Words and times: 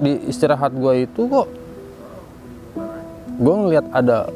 di 0.00 0.12
istirahat 0.32 0.72
gue 0.72 1.04
itu 1.04 1.28
kok 1.28 1.46
gue 3.40 3.54
ngeliat 3.54 3.86
ada 3.92 4.28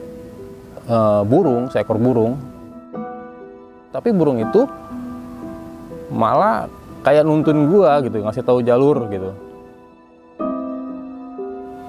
uh, 0.89 1.23
burung 1.25 1.73
seekor 1.73 1.97
burung. 1.97 2.37
Tapi 3.91 4.11
burung 4.11 4.43
itu 4.43 4.67
malah 6.11 6.67
kayak 7.07 7.25
nuntun 7.25 7.71
gue 7.71 7.91
gitu 8.07 8.17
ngasih 8.23 8.45
tahu 8.45 8.61
jalur 8.61 9.09
gitu. 9.09 9.33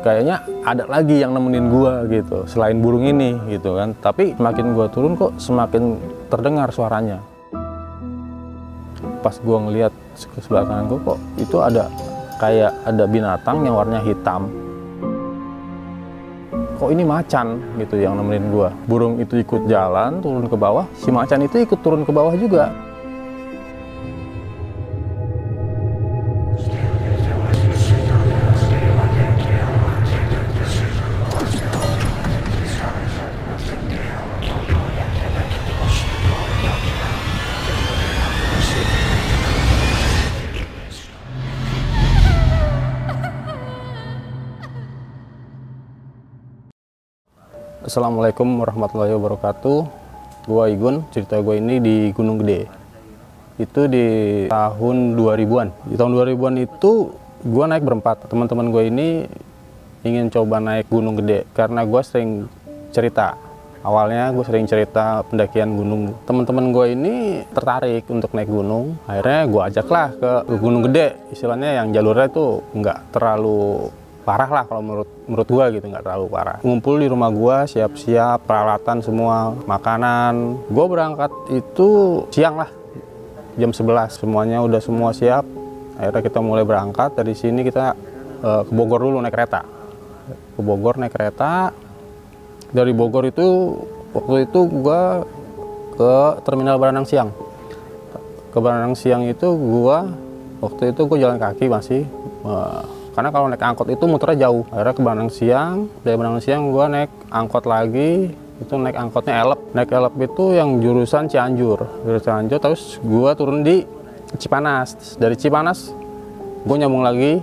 Kayaknya 0.05 0.37
ada 0.61 0.85
lagi 0.85 1.17
yang 1.17 1.33
nemenin 1.33 1.65
gua 1.73 2.05
gitu 2.05 2.45
selain 2.45 2.77
burung 2.77 3.09
ini 3.09 3.41
gitu 3.49 3.73
kan. 3.73 3.97
Tapi 3.97 4.37
semakin 4.37 4.77
gua 4.77 4.85
turun 4.85 5.17
kok 5.17 5.33
semakin 5.41 5.97
terdengar 6.29 6.69
suaranya. 6.69 7.25
Pas 9.25 9.33
gua 9.41 9.65
ngelihat 9.65 9.89
ke 10.13 10.45
sebelah 10.45 10.69
kanan 10.69 10.85
gua 10.93 10.99
kok 11.01 11.19
itu 11.41 11.57
ada 11.57 11.89
kayak 12.37 12.71
ada 12.83 13.03
binatang 13.07 13.63
yang 13.63 13.75
warnanya 13.75 14.03
hitam. 14.03 14.51
Kok 16.75 16.91
ini 16.91 17.07
macan 17.07 17.59
gitu 17.79 17.95
yang 17.95 18.19
nemenin 18.19 18.51
gua? 18.51 18.69
Burung 18.83 19.15
itu 19.23 19.39
ikut 19.39 19.65
jalan 19.71 20.19
turun 20.19 20.45
ke 20.51 20.55
bawah. 20.59 20.83
Si 20.99 21.07
macan 21.07 21.47
itu 21.47 21.63
ikut 21.63 21.79
turun 21.79 22.03
ke 22.03 22.11
bawah 22.11 22.35
juga 22.35 22.84
Assalamualaikum 47.85 48.65
warahmatullahi 48.65 49.13
wabarakatuh. 49.13 49.85
Gua 50.49 50.65
Igun, 50.73 51.05
cerita 51.13 51.37
gue 51.37 51.61
ini 51.61 51.77
di 51.77 52.09
Gunung 52.17 52.41
Gede. 52.41 52.65
Itu 53.61 53.85
di 53.85 54.05
tahun 54.49 55.13
2000-an 55.13 55.69
Di 55.85 55.93
tahun 55.93 56.17
2000-an 56.17 56.65
itu 56.65 57.13
gue 57.45 57.65
naik 57.69 57.85
berempat. 57.85 58.25
Teman-teman 58.25 58.73
gue 58.73 58.89
ini 58.89 59.07
ingin 60.01 60.33
coba 60.33 60.57
naik 60.57 60.89
Gunung 60.89 61.21
Gede 61.21 61.45
Karena 61.53 61.85
gue 61.85 62.01
sering 62.01 62.49
cerita. 62.89 63.37
Awalnya 63.85 64.33
gue 64.33 64.41
sering 64.49 64.65
cerita 64.65 65.21
pendakian 65.29 65.77
gunung. 65.77 66.17
Teman-teman 66.25 66.73
gue 66.73 66.85
ini 66.89 67.45
tertarik 67.53 68.09
untuk 68.09 68.33
naik 68.33 68.49
gunung. 68.49 68.97
Akhirnya 69.05 69.45
gue 69.45 69.61
ajaklah 69.61 70.09
ke 70.17 70.57
Gunung 70.57 70.89
Gede. 70.89 71.21
Istilahnya 71.29 71.85
yang 71.85 71.93
jalurnya 71.93 72.33
itu 72.33 72.65
nggak 72.81 73.13
terlalu 73.13 73.93
parah 74.25 74.49
lah 74.49 74.65
kalau 74.65 74.81
menurut 74.81 75.09
menurut 75.29 75.47
gua 75.47 75.69
gitu 75.69 75.85
nggak 75.85 76.01
terlalu 76.01 76.25
parah. 76.33 76.57
Ngumpul 76.65 76.97
di 76.97 77.07
rumah 77.07 77.29
gua 77.29 77.69
siap-siap 77.69 78.49
peralatan 78.49 79.05
semua 79.05 79.53
makanan. 79.69 80.65
Gua 80.73 80.85
berangkat 80.89 81.29
itu 81.53 82.21
siang 82.33 82.57
lah 82.57 82.69
jam 83.55 83.71
11 83.71 84.17
semuanya 84.17 84.65
udah 84.65 84.81
semua 84.81 85.13
siap. 85.13 85.45
Akhirnya 85.95 86.21
kita 86.25 86.39
mulai 86.41 86.65
berangkat. 86.65 87.13
Dari 87.15 87.37
sini 87.37 87.61
kita 87.61 87.93
uh, 88.41 88.61
ke 88.65 88.71
Bogor 88.73 89.05
dulu 89.05 89.21
naik 89.21 89.31
kereta. 89.31 89.61
Ke 90.57 90.61
Bogor 90.65 90.97
naik 90.97 91.13
kereta. 91.13 91.71
Dari 92.73 92.91
Bogor 92.91 93.29
itu 93.29 93.77
waktu 94.11 94.49
itu 94.49 94.59
gua 94.67 95.23
ke 95.95 96.13
terminal 96.43 96.81
Baranang 96.81 97.05
Siang. 97.07 97.29
Ke 98.51 98.57
Baranang 98.57 98.97
Siang 98.97 99.23
itu 99.23 99.53
gua 99.53 100.09
waktu 100.59 100.91
itu 100.91 101.01
gua 101.05 101.17
jalan 101.21 101.37
kaki 101.37 101.69
masih 101.69 102.01
uh, 102.41 102.94
karena 103.15 103.31
kalau 103.31 103.47
naik 103.47 103.63
angkot 103.63 103.87
itu 103.87 104.03
muternya 104.11 104.51
jauh. 104.51 104.67
Akhirnya 104.75 104.93
ke 104.93 105.01
Bandung 105.01 105.31
Siang 105.31 105.87
dari 106.03 106.19
Bandung 106.19 106.43
Siang 106.43 106.67
gue 106.67 106.85
naik 106.91 107.11
angkot 107.31 107.63
lagi 107.63 108.35
itu 108.59 108.73
naik 108.75 108.99
angkotnya 108.99 109.39
Elep. 109.39 109.59
Naik 109.71 109.89
Elep 109.95 110.13
itu 110.19 110.45
yang 110.51 110.83
jurusan 110.83 111.31
Cianjur. 111.31 111.79
Jurusan 112.03 112.51
Cianjur 112.51 112.59
terus 112.59 112.99
gue 112.99 113.31
turun 113.39 113.63
di 113.63 113.87
Cipanas. 114.35 115.15
Dari 115.15 115.39
Cipanas 115.39 115.95
gue 116.67 116.75
nyambung 116.75 117.07
lagi 117.07 117.39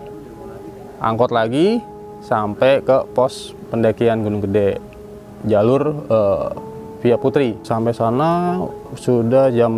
angkot 1.01 1.33
lagi 1.33 1.81
sampai 2.21 2.85
ke 2.85 3.09
pos 3.17 3.57
pendakian 3.73 4.21
Gunung 4.21 4.45
Gede. 4.45 4.77
Jalur 5.49 6.05
uh, 6.13 6.53
via 7.01 7.17
Putri. 7.17 7.57
Sampai 7.65 7.97
sana 7.97 8.61
sudah 8.93 9.49
jam 9.49 9.73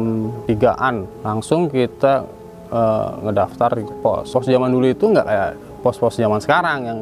3an 0.51 1.23
langsung 1.23 1.71
kita 1.71 2.27
uh, 2.75 3.23
ngedaftar 3.31 3.79
di 3.79 3.87
pos. 4.03 4.27
Pos 4.27 4.43
zaman 4.43 4.75
dulu 4.75 4.91
itu 4.91 5.07
nggak 5.07 5.27
kayak 5.31 5.51
pos-pos 5.85 6.17
zaman 6.17 6.41
sekarang 6.41 6.89
yang, 6.89 6.99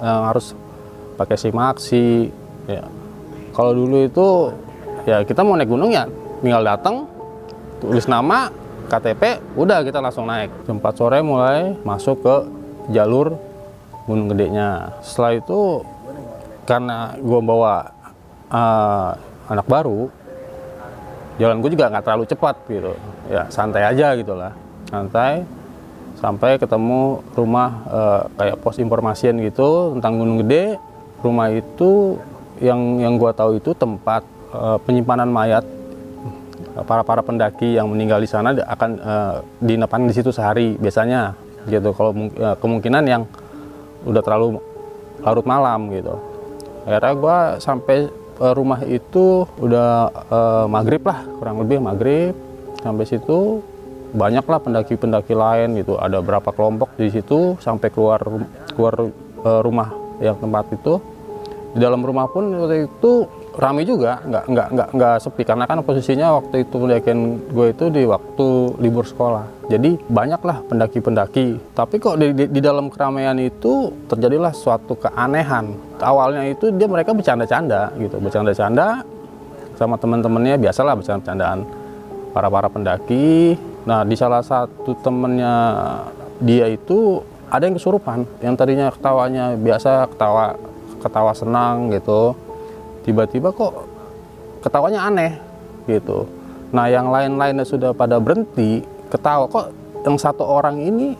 yang 0.00 0.22
harus 0.32 0.56
pakai 1.20 1.36
simaksi 1.36 2.32
ya. 2.64 2.88
Kalau 3.52 3.76
dulu 3.76 4.08
itu 4.08 4.28
ya 5.04 5.20
kita 5.22 5.44
mau 5.44 5.60
naik 5.60 5.68
gunung 5.68 5.92
ya 5.92 6.08
tinggal 6.40 6.64
datang 6.64 7.04
tulis 7.84 8.08
nama 8.08 8.48
KTP 8.88 9.54
udah 9.60 9.84
kita 9.84 10.00
langsung 10.00 10.24
naik. 10.24 10.48
Jam 10.64 10.80
4 10.80 10.96
sore 10.96 11.20
mulai 11.20 11.76
masuk 11.84 12.24
ke 12.24 12.36
jalur 12.96 13.36
gunung 14.08 14.32
gedenya. 14.32 14.96
Setelah 15.04 15.32
itu 15.36 15.60
karena 16.64 17.12
gue 17.20 17.40
bawa 17.44 17.92
uh, 18.48 19.12
anak 19.52 19.68
baru 19.68 20.08
jalan 21.36 21.60
gue 21.60 21.70
juga 21.76 21.92
nggak 21.92 22.04
terlalu 22.04 22.24
cepat 22.28 22.56
gitu. 22.72 22.92
Ya 23.28 23.48
santai 23.52 23.84
aja 23.84 24.16
gitulah. 24.16 24.52
Santai 24.88 25.44
sampai 26.24 26.56
ketemu 26.56 27.20
rumah 27.36 27.84
uh, 27.84 28.20
kayak 28.40 28.56
pos 28.64 28.80
informasian 28.80 29.36
gitu 29.44 29.92
tentang 30.00 30.16
Gunung 30.16 30.40
Gede. 30.40 30.80
Rumah 31.20 31.52
itu 31.52 32.16
yang 32.64 32.80
yang 32.96 33.20
gua 33.20 33.36
tahu 33.36 33.60
itu 33.60 33.76
tempat 33.76 34.24
uh, 34.56 34.80
penyimpanan 34.88 35.28
mayat 35.28 35.68
para 36.88 37.04
para 37.04 37.20
pendaki 37.20 37.76
yang 37.76 37.92
meninggal 37.92 38.24
di 38.24 38.28
sana 38.28 38.56
akan 38.56 38.90
uh, 39.04 39.34
dinapan 39.60 40.08
di 40.08 40.16
situ 40.16 40.32
sehari 40.32 40.80
biasanya 40.80 41.36
gitu. 41.68 41.92
Kalau 41.92 42.16
uh, 42.16 42.56
kemungkinan 42.56 43.04
yang 43.04 43.28
udah 44.08 44.24
terlalu 44.24 44.56
larut 45.20 45.44
malam 45.44 45.92
gitu. 45.92 46.16
Akhirnya 46.88 47.12
gua 47.20 47.36
sampai 47.60 48.08
uh, 48.40 48.52
rumah 48.56 48.80
itu 48.88 49.44
udah 49.60 50.08
uh, 50.32 50.66
maghrib 50.72 51.04
lah 51.04 51.20
kurang 51.36 51.60
lebih 51.60 51.84
maghrib 51.84 52.32
sampai 52.80 53.04
situ 53.08 53.60
banyaklah 54.14 54.62
pendaki-pendaki 54.62 55.34
lain 55.34 55.74
gitu. 55.82 55.98
Ada 55.98 56.22
berapa 56.22 56.54
kelompok 56.54 56.94
di 56.94 57.10
situ 57.10 57.58
sampai 57.58 57.90
keluar 57.90 58.22
keluar 58.72 58.94
e, 59.42 59.50
rumah 59.60 59.90
yang 60.22 60.38
tempat 60.38 60.70
itu. 60.70 61.02
Di 61.74 61.82
dalam 61.82 62.06
rumah 62.06 62.30
pun 62.30 62.54
waktu 62.54 62.86
itu 62.86 63.26
ramai 63.58 63.82
juga 63.82 64.22
nggak 64.22 64.44
nggak 64.46 64.68
nggak 64.70 64.88
nggak 64.94 65.14
sepi. 65.18 65.42
Karena 65.42 65.66
kan 65.66 65.82
posisinya 65.82 66.38
waktu 66.38 66.62
itu 66.62 66.74
pendakian 66.78 67.20
gue 67.50 67.66
itu 67.74 67.84
di 67.90 68.02
waktu 68.06 68.46
libur 68.78 69.02
sekolah. 69.02 69.66
Jadi 69.66 69.98
banyaklah 70.06 70.62
pendaki-pendaki. 70.70 71.58
Tapi 71.74 71.94
kok 71.98 72.14
di, 72.14 72.30
di, 72.30 72.44
di 72.46 72.60
dalam 72.62 72.86
keramaian 72.86 73.34
itu 73.42 73.90
terjadilah 74.06 74.54
suatu 74.54 74.94
keanehan. 74.94 75.74
Awalnya 75.98 76.54
itu 76.54 76.70
dia 76.70 76.86
mereka 76.86 77.10
bercanda-canda 77.10 77.90
gitu. 77.98 78.22
Bercanda-canda 78.22 79.02
sama 79.74 79.98
teman-temannya 79.98 80.54
biasalah 80.62 80.94
bercanda-candaan. 80.94 81.66
Para 82.30 82.50
para 82.50 82.66
pendaki 82.70 83.54
Nah, 83.84 84.00
di 84.02 84.16
salah 84.16 84.40
satu 84.40 84.96
temennya 85.04 85.54
dia 86.40 86.72
itu 86.72 87.20
ada 87.52 87.68
yang 87.68 87.76
kesurupan, 87.76 88.24
yang 88.40 88.56
tadinya 88.56 88.88
ketawanya 88.88 89.54
biasa 89.60 90.08
ketawa 90.08 90.56
ketawa 91.04 91.32
senang 91.36 91.92
gitu. 91.92 92.32
Tiba-tiba 93.04 93.52
kok 93.52 93.84
ketawanya 94.64 95.04
aneh 95.04 95.36
gitu. 95.84 96.24
Nah, 96.72 96.88
yang 96.88 97.12
lain-lainnya 97.12 97.68
sudah 97.68 97.92
pada 97.92 98.16
berhenti 98.16 98.80
ketawa 99.12 99.44
kok 99.46 99.68
yang 100.02 100.16
satu 100.16 100.42
orang 100.42 100.80
ini 100.80 101.12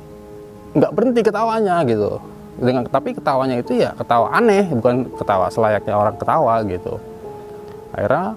nggak 0.72 0.92
berhenti 0.96 1.20
ketawanya 1.20 1.84
gitu. 1.84 2.16
Dengan 2.54 2.88
tapi 2.88 3.12
ketawanya 3.12 3.60
itu 3.60 3.76
ya 3.76 3.92
ketawa 3.92 4.32
aneh, 4.32 4.72
bukan 4.72 5.12
ketawa 5.20 5.52
selayaknya 5.52 5.94
orang 5.94 6.16
ketawa 6.16 6.64
gitu. 6.64 6.96
Akhirnya 7.92 8.34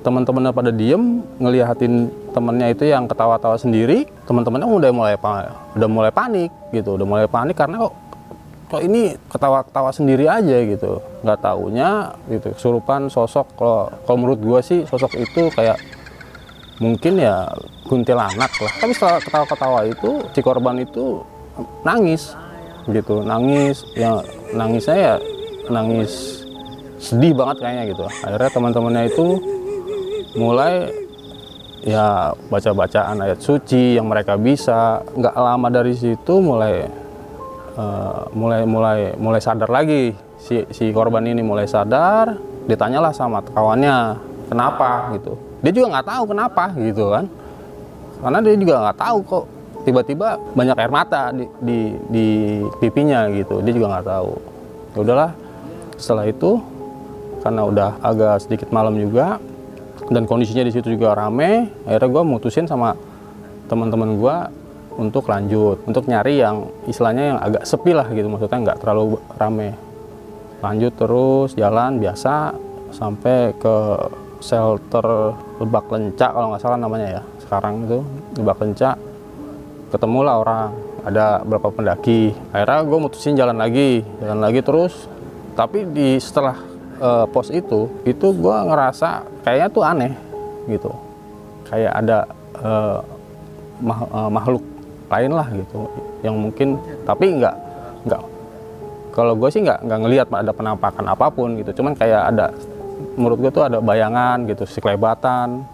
teman-temannya 0.00 0.52
pada 0.56 0.70
diem 0.72 1.20
ngeliatin 1.36 2.08
temennya 2.32 2.72
itu 2.72 2.88
yang 2.88 3.04
ketawa-tawa 3.04 3.60
sendiri 3.60 4.08
teman-temannya 4.24 4.64
udah 4.64 4.90
mulai 4.96 5.14
udah 5.76 5.88
mulai 5.88 6.12
panik 6.12 6.48
gitu 6.72 6.96
udah 6.96 7.06
mulai 7.06 7.26
panik 7.28 7.56
karena 7.58 7.84
kok 7.84 7.94
kok 8.70 8.86
ini 8.86 9.18
ketawa-ketawa 9.26 9.90
sendiri 9.90 10.30
aja 10.30 10.62
gitu. 10.62 11.02
Nggak 11.26 11.42
taunya 11.42 12.14
gitu 12.30 12.54
kesurupan 12.54 13.10
sosok 13.10 13.58
kalau 13.58 13.90
kalau 14.06 14.16
menurut 14.22 14.38
gua 14.38 14.60
sih 14.62 14.86
sosok 14.86 15.18
itu 15.18 15.50
kayak 15.50 15.74
mungkin 16.78 17.18
ya 17.18 17.50
kuntilanak 17.90 18.52
lah. 18.62 18.72
Tapi 18.78 18.94
setelah 18.94 19.18
ketawa-ketawa 19.18 19.80
itu 19.90 20.10
si 20.30 20.40
korban 20.40 20.78
itu 20.78 21.26
nangis 21.82 22.32
gitu 22.88 23.26
nangis 23.26 23.84
ya 23.98 24.22
nangisnya 24.54 24.96
ya 24.96 25.14
nangis 25.68 26.40
sedih 27.02 27.34
banget 27.34 27.66
kayaknya 27.66 27.84
gitu. 27.90 28.06
Akhirnya 28.22 28.50
teman-temannya 28.54 29.02
itu 29.10 29.26
mulai 30.36 30.90
ya 31.80 32.36
baca-bacaan 32.52 33.16
ayat 33.24 33.40
suci 33.40 33.96
yang 33.96 34.06
mereka 34.06 34.36
bisa. 34.36 35.02
Nggak 35.16 35.34
lama 35.34 35.68
dari 35.72 35.94
situ 35.96 36.38
mulai 36.38 36.86
uh, 37.74 38.28
mulai 38.36 38.62
mulai 38.68 38.98
mulai 39.16 39.40
sadar 39.42 39.70
lagi. 39.70 40.14
Si 40.40 40.64
si 40.72 40.88
korban 40.94 41.24
ini 41.26 41.44
mulai 41.44 41.68
sadar 41.68 42.36
ditanyalah 42.64 43.12
sama 43.12 43.42
kawannya 43.42 44.16
kenapa? 44.48 45.12
gitu. 45.16 45.36
Dia 45.60 45.72
juga 45.74 45.86
nggak 45.98 46.06
tahu 46.08 46.24
kenapa 46.30 46.64
gitu 46.78 47.04
kan. 47.12 47.24
Karena 48.20 48.38
dia 48.44 48.54
juga 48.56 48.74
nggak 48.88 48.98
tahu 49.00 49.18
kok 49.24 49.44
tiba-tiba 49.80 50.36
banyak 50.52 50.76
air 50.76 50.92
mata 50.92 51.32
di, 51.32 51.48
di, 51.64 51.78
di 52.12 52.26
pipinya 52.80 53.28
gitu. 53.32 53.64
Dia 53.64 53.72
juga 53.72 53.96
nggak 53.96 54.06
tahu. 54.06 54.30
Ya 54.92 54.98
udahlah 55.00 55.30
setelah 55.96 56.24
itu 56.28 56.60
karena 57.40 57.62
udah 57.64 57.90
agak 58.04 58.44
sedikit 58.44 58.68
malam 58.68 58.96
juga 59.00 59.40
dan 60.10 60.26
kondisinya 60.26 60.66
di 60.66 60.74
situ 60.74 60.90
juga 60.92 61.14
rame 61.14 61.70
akhirnya 61.86 62.08
gue 62.10 62.22
mutusin 62.26 62.66
sama 62.66 62.98
teman-teman 63.70 64.18
gue 64.18 64.36
untuk 64.98 65.30
lanjut 65.30 65.78
untuk 65.86 66.10
nyari 66.10 66.42
yang 66.42 66.66
istilahnya 66.90 67.24
yang 67.34 67.38
agak 67.38 67.62
sepi 67.62 67.94
lah 67.94 68.10
gitu 68.10 68.26
maksudnya 68.26 68.58
nggak 68.58 68.78
terlalu 68.82 69.16
rame. 69.38 69.72
Lanjut 70.60 70.92
terus 70.98 71.56
jalan 71.56 72.02
biasa 72.02 72.52
sampai 72.92 73.54
ke 73.56 73.76
shelter 74.44 75.32
Lebak 75.62 75.88
Lencak 75.88 76.36
kalau 76.36 76.52
nggak 76.52 76.62
salah 76.64 76.76
namanya 76.76 77.20
ya 77.20 77.22
sekarang 77.40 77.86
itu 77.88 77.98
Lebak 78.36 78.58
Lencak 78.60 78.96
ketemulah 79.94 80.42
orang 80.42 80.74
ada 81.00 81.40
beberapa 81.46 81.72
pendaki. 81.72 82.36
Akhirnya 82.52 82.84
gue 82.84 82.98
mutusin 83.00 83.38
jalan 83.38 83.56
lagi 83.56 84.04
jalan 84.20 84.40
lagi 84.42 84.60
terus. 84.60 85.08
Tapi 85.56 85.88
di 85.88 86.20
setelah 86.20 86.69
uh, 87.00 87.26
pos 87.26 87.48
itu 87.50 87.88
itu 88.06 88.26
gue 88.36 88.56
ngerasa 88.68 89.24
kayaknya 89.42 89.68
tuh 89.72 89.82
aneh 89.82 90.12
gitu. 90.68 90.92
Kayak 91.66 91.92
ada 91.96 92.18
uh, 92.60 92.98
mah, 93.80 94.00
uh, 94.12 94.30
makhluk 94.30 94.62
lain 95.10 95.32
lah 95.34 95.48
gitu 95.50 95.90
yang 96.22 96.38
mungkin 96.38 96.78
tapi 97.02 97.34
nggak 97.34 97.56
nggak 98.06 98.22
kalau 99.10 99.34
gue 99.34 99.48
sih 99.50 99.66
nggak 99.66 99.82
nggak 99.82 100.00
ngelihat 100.06 100.26
ada 100.30 100.52
penampakan 100.54 101.04
apa 101.10 101.26
pun 101.32 101.58
gitu. 101.58 101.82
Cuman 101.82 101.98
kayak 101.98 102.30
ada 102.30 102.54
menurut 103.18 103.42
gue 103.42 103.50
tuh 103.50 103.64
ada 103.66 103.82
bayangan 103.82 104.46
gitu 104.46 104.68
sekelebatan 104.68 105.66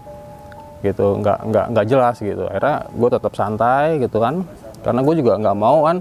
gitu. 0.81 1.21
Nggak 1.21 1.37
nggak 1.45 1.65
nggak 1.75 1.85
jelas 1.85 2.15
gitu. 2.17 2.49
Akhirnya 2.49 2.89
gue 2.89 3.09
tetap 3.13 3.33
santai 3.37 4.01
gitu 4.01 4.17
kan. 4.17 4.41
Karena 4.81 5.03
gue 5.05 5.15
juga 5.19 5.37
nggak 5.37 5.57
mau 5.57 5.85
kan 5.85 5.99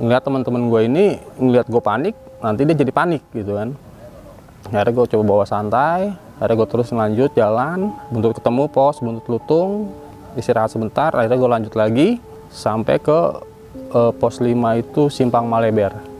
ngeliat 0.00 0.22
teman-teman 0.24 0.62
gue 0.72 0.80
ini 0.88 1.04
ngeliat 1.36 1.66
gue 1.68 1.82
panik 1.82 2.14
nanti 2.40 2.64
dia 2.64 2.76
jadi 2.76 2.92
panik 2.94 3.22
gitu 3.36 3.54
kan 3.54 3.76
akhirnya 4.68 4.92
gue 4.94 5.06
coba 5.16 5.24
bawa 5.24 5.44
santai 5.48 6.12
akhirnya 6.38 6.56
gue 6.62 6.68
terus 6.68 6.88
lanjut 6.94 7.30
jalan 7.34 7.90
buntut 8.12 8.38
ketemu 8.38 8.64
pos 8.70 9.02
buntut 9.02 9.26
lutung 9.26 9.90
istirahat 10.38 10.70
sebentar 10.70 11.10
akhirnya 11.14 11.38
gue 11.38 11.50
lanjut 11.50 11.74
lagi 11.74 12.08
sampai 12.52 13.00
ke 13.02 13.18
uh, 13.96 14.12
pos 14.14 14.38
5 14.38 14.52
itu 14.78 15.02
simpang 15.08 15.48
Maleber 15.48 16.12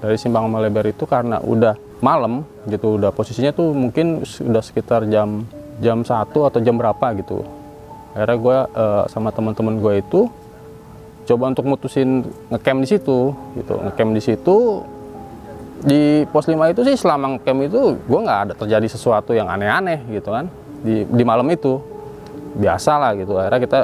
dari 0.00 0.16
simpang 0.16 0.48
Maleber 0.48 0.88
itu 0.88 1.04
karena 1.04 1.38
udah 1.44 1.76
malam 2.00 2.48
gitu 2.66 2.96
udah 2.96 3.12
posisinya 3.12 3.52
tuh 3.52 3.76
mungkin 3.76 4.24
sudah 4.24 4.64
sekitar 4.64 5.04
jam 5.12 5.44
jam 5.80 6.04
satu 6.04 6.48
atau 6.48 6.60
jam 6.60 6.76
berapa 6.76 7.12
gitu. 7.20 7.44
Akhirnya 8.16 8.36
gue 8.40 8.58
uh, 8.74 9.04
sama 9.12 9.30
teman-teman 9.30 9.80
gue 9.80 9.94
itu 10.00 10.20
coba 11.28 11.52
untuk 11.52 11.68
mutusin 11.68 12.26
ngecamp 12.48 12.80
di 12.82 12.88
situ 12.88 13.18
gitu. 13.60 13.74
Ngecamp 13.76 14.10
di 14.16 14.22
situ 14.24 14.56
di 15.80 16.28
pos 16.28 16.44
5 16.44 16.72
itu 16.72 16.80
sih 16.84 16.96
selama 16.96 17.36
ngecamp 17.36 17.60
itu 17.64 17.80
gue 17.96 18.20
nggak 18.20 18.40
ada 18.48 18.52
terjadi 18.56 18.86
sesuatu 18.88 19.32
yang 19.32 19.48
aneh-aneh 19.48 20.04
gitu 20.12 20.28
kan. 20.32 20.46
Di, 20.80 21.04
di 21.08 21.22
malam 21.24 21.48
itu. 21.48 21.80
Biasa 22.50 22.98
lah 22.98 23.12
gitu. 23.14 23.38
Akhirnya 23.38 23.60
kita 23.62 23.78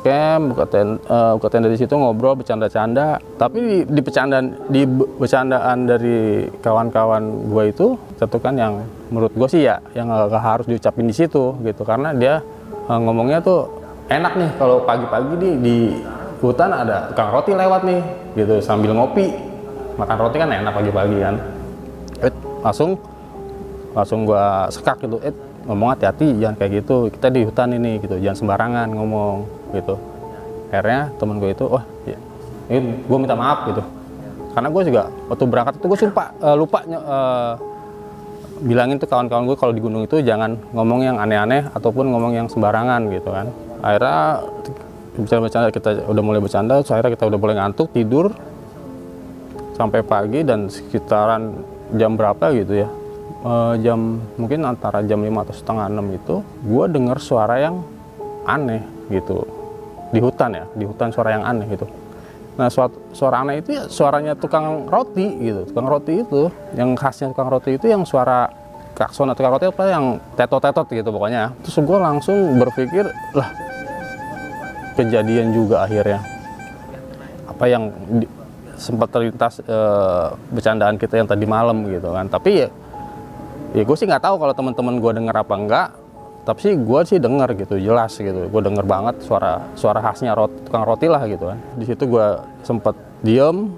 camp 0.00 0.56
buka, 0.56 0.64
ten, 0.66 0.96
uh, 1.06 1.36
buka 1.36 1.48
tenda 1.52 1.68
di 1.68 1.78
situ 1.78 1.92
ngobrol 1.94 2.34
bercanda-canda. 2.34 3.20
Tapi 3.36 3.58
di, 3.60 3.78
di 3.84 4.00
bercandaan 4.00 4.46
di 4.72 4.82
bercandaan 4.88 5.78
dari 5.84 6.48
kawan-kawan 6.64 7.52
gue 7.52 7.64
itu 7.70 7.86
satu 8.16 8.40
kan 8.40 8.56
yang 8.56 8.82
menurut 9.12 9.36
gue 9.36 9.48
sih 9.52 9.68
ya 9.68 9.78
yang 9.92 10.08
gak 10.10 10.40
harus 10.40 10.66
diucapin 10.66 11.06
di 11.06 11.14
situ 11.14 11.54
gitu. 11.62 11.82
Karena 11.84 12.16
dia 12.16 12.40
uh, 12.88 12.98
ngomongnya 12.98 13.44
tuh 13.44 13.68
enak 14.08 14.32
nih. 14.34 14.50
Kalau 14.56 14.82
pagi-pagi 14.82 15.34
di 15.38 15.50
di 15.60 15.76
hutan 16.40 16.72
ada 16.72 17.12
tukang 17.12 17.30
roti 17.32 17.52
lewat 17.52 17.82
nih 17.84 18.00
gitu 18.36 18.60
sambil 18.60 18.92
ngopi 18.92 19.55
makan 19.96 20.16
roti 20.20 20.36
kan 20.38 20.48
enak 20.52 20.72
pagi-pagi 20.72 21.18
kan? 21.20 21.34
Eh, 22.22 22.32
langsung 22.64 23.00
langsung 23.96 24.28
gue 24.28 24.46
sekak 24.72 25.00
gitu. 25.04 25.20
Eh 25.24 25.32
ngomong 25.66 25.96
hati-hati 25.96 26.36
jangan 26.38 26.56
kayak 26.60 26.84
gitu. 26.84 27.08
Kita 27.10 27.26
di 27.32 27.40
hutan 27.42 27.74
ini 27.74 27.98
gitu. 28.00 28.20
Jangan 28.20 28.36
sembarangan 28.36 28.88
ngomong 28.92 29.36
gitu. 29.72 29.96
Akhirnya 30.70 31.10
temen 31.16 31.40
gue 31.40 31.50
itu 31.56 31.64
oh 31.64 31.82
ya, 32.04 32.18
ini 32.68 33.00
gue 33.04 33.18
minta 33.18 33.34
maaf 33.34 33.66
gitu. 33.72 33.82
Karena 34.52 34.68
gue 34.72 34.82
juga 34.88 35.02
waktu 35.28 35.44
berangkat 35.44 35.74
itu 35.80 35.86
gue 35.88 35.98
sumpah 36.00 36.26
uh, 36.40 36.56
lupa 36.56 36.78
uh, 36.88 37.52
bilangin 38.64 38.96
tuh 38.96 39.04
kawan-kawan 39.04 39.44
gue 39.44 39.56
kalau 39.56 39.72
di 39.76 39.84
gunung 39.84 40.08
itu 40.08 40.20
jangan 40.24 40.56
ngomong 40.72 41.04
yang 41.04 41.16
aneh-aneh 41.20 41.68
ataupun 41.76 42.08
ngomong 42.08 42.32
yang 42.36 42.46
sembarangan 42.48 43.08
gitu 43.12 43.28
kan. 43.32 43.52
Akhirnya 43.84 44.44
bercanda-bercanda 45.16 45.68
kita 45.72 45.90
udah 46.08 46.22
mulai 46.24 46.40
bercanda 46.44 46.74
akhirnya 46.84 47.12
kita 47.16 47.24
udah 47.24 47.38
mulai 47.40 47.54
ngantuk 47.56 47.88
tidur 47.96 48.36
sampai 49.76 50.00
pagi 50.00 50.40
dan 50.40 50.72
sekitaran 50.72 51.60
jam 51.94 52.16
berapa 52.16 52.50
gitu 52.56 52.82
ya. 52.82 52.88
Uh, 53.46 53.78
jam 53.78 54.18
mungkin 54.40 54.64
antara 54.64 55.04
jam 55.04 55.22
5 55.22 55.44
atau 55.46 55.54
setengah 55.54 55.86
6 55.92 56.18
itu 56.18 56.34
gue 56.66 56.84
dengar 56.88 57.20
suara 57.20 57.60
yang 57.60 57.84
aneh 58.48 58.82
gitu. 59.12 59.44
Di 60.10 60.18
hutan 60.24 60.56
ya 60.56 60.64
di 60.72 60.88
hutan 60.88 61.12
suara 61.12 61.36
yang 61.36 61.44
aneh 61.44 61.68
gitu. 61.68 61.86
Nah 62.56 62.72
suara, 62.72 62.90
suara 63.12 63.44
aneh 63.44 63.60
itu 63.60 63.76
ya 63.76 63.84
suaranya 63.86 64.32
tukang 64.34 64.88
roti 64.88 65.28
gitu. 65.44 65.68
Tukang 65.68 65.86
roti 65.86 66.24
itu 66.24 66.48
yang 66.72 66.96
khasnya 66.96 67.30
tukang 67.36 67.52
roti 67.52 67.76
itu 67.76 67.86
yang 67.86 68.02
suara 68.08 68.48
klakson 68.96 69.28
tukang 69.36 69.52
roti 69.52 69.68
apa 69.68 69.84
yang 69.92 70.04
tetot-tetot 70.34 70.88
gitu 70.88 71.12
pokoknya. 71.12 71.52
Terus 71.62 71.76
gue 71.84 71.98
langsung 72.00 72.56
berpikir 72.56 73.04
lah 73.36 73.52
kejadian 74.96 75.52
juga 75.52 75.84
akhirnya. 75.84 76.24
Apa 77.46 77.68
yang 77.68 77.92
sempat 78.76 79.08
terlintas 79.10 79.58
e, 79.64 79.78
bercandaan 80.52 81.00
kita 81.00 81.18
yang 81.18 81.28
tadi 81.28 81.44
malam 81.48 81.88
gitu 81.88 82.12
kan. 82.12 82.28
Tapi 82.28 82.50
ya 82.64 82.68
ya 83.72 83.82
gue 83.82 83.96
sih 83.96 84.06
nggak 84.06 84.24
tahu 84.24 84.36
kalau 84.40 84.54
teman-teman 84.54 84.94
gue 85.00 85.12
denger 85.16 85.36
apa 85.36 85.54
enggak. 85.56 85.88
Tapi 86.46 86.58
sih 86.62 86.74
gue 86.78 87.00
sih 87.08 87.18
denger 87.18 87.48
gitu 87.58 87.74
jelas 87.82 88.14
gitu. 88.14 88.46
Gue 88.46 88.62
denger 88.62 88.86
banget 88.86 89.18
suara 89.26 89.66
suara 89.74 89.98
khasnya 89.98 90.36
roti, 90.38 90.54
tukang 90.68 90.84
roti 90.86 91.06
lah 91.10 91.26
gitu 91.26 91.50
kan. 91.50 91.58
Di 91.74 91.84
situ 91.88 92.06
gue 92.06 92.26
sempet 92.62 92.94
diem 93.26 93.72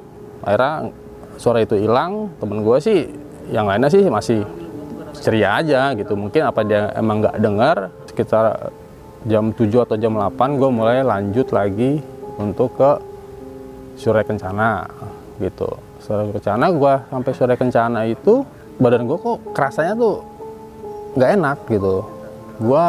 akhirnya 0.45 0.93
suara 1.41 1.65
itu 1.65 1.81
hilang. 1.81 2.29
Temen 2.37 2.61
gue 2.61 2.76
sih 2.83 3.09
yang 3.49 3.64
lainnya 3.64 3.88
sih 3.88 4.05
masih 4.12 4.45
ceria 5.17 5.64
aja 5.64 5.97
gitu. 5.97 6.12
Mungkin 6.12 6.45
apa 6.45 6.61
dia 6.67 6.93
emang 6.93 7.25
nggak 7.25 7.37
dengar 7.40 7.76
sekitar 8.11 8.75
jam 9.26 9.50
7 9.50 9.67
atau 9.83 9.97
jam 9.99 10.14
8 10.14 10.61
gue 10.61 10.71
mulai 10.71 11.02
lanjut 11.02 11.49
lagi 11.50 11.99
untuk 12.38 12.71
ke 12.78 12.90
Surya 13.99 14.23
Kencana 14.23 14.87
gitu. 15.43 15.69
Surya 15.99 16.31
Kencana 16.31 16.71
gue 16.71 16.95
sampai 17.11 17.33
Surya 17.35 17.57
Kencana 17.59 18.07
itu 18.07 18.47
badan 18.78 19.11
gue 19.11 19.19
kok 19.19 19.38
kerasanya 19.52 19.99
tuh 19.99 20.23
nggak 21.19 21.31
enak 21.35 21.59
gitu. 21.67 22.07
Gue 22.62 22.87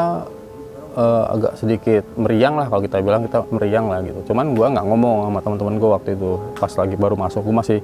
uh, 0.93 1.23
agak 1.33 1.57
sedikit 1.57 2.05
meriang 2.13 2.61
lah 2.61 2.69
kalau 2.69 2.81
kita 2.85 3.01
bilang 3.01 3.25
kita 3.25 3.41
meriang 3.49 3.89
lah 3.89 4.05
gitu. 4.05 4.31
Cuman 4.31 4.53
gue 4.53 4.67
nggak 4.69 4.85
ngomong 4.85 5.15
sama 5.27 5.39
teman-teman 5.41 5.75
gue 5.81 5.89
waktu 5.89 6.09
itu 6.13 6.31
pas 6.61 6.71
lagi 6.77 6.95
baru 6.95 7.15
masuk 7.17 7.41
gue 7.41 7.55
masih 7.57 7.79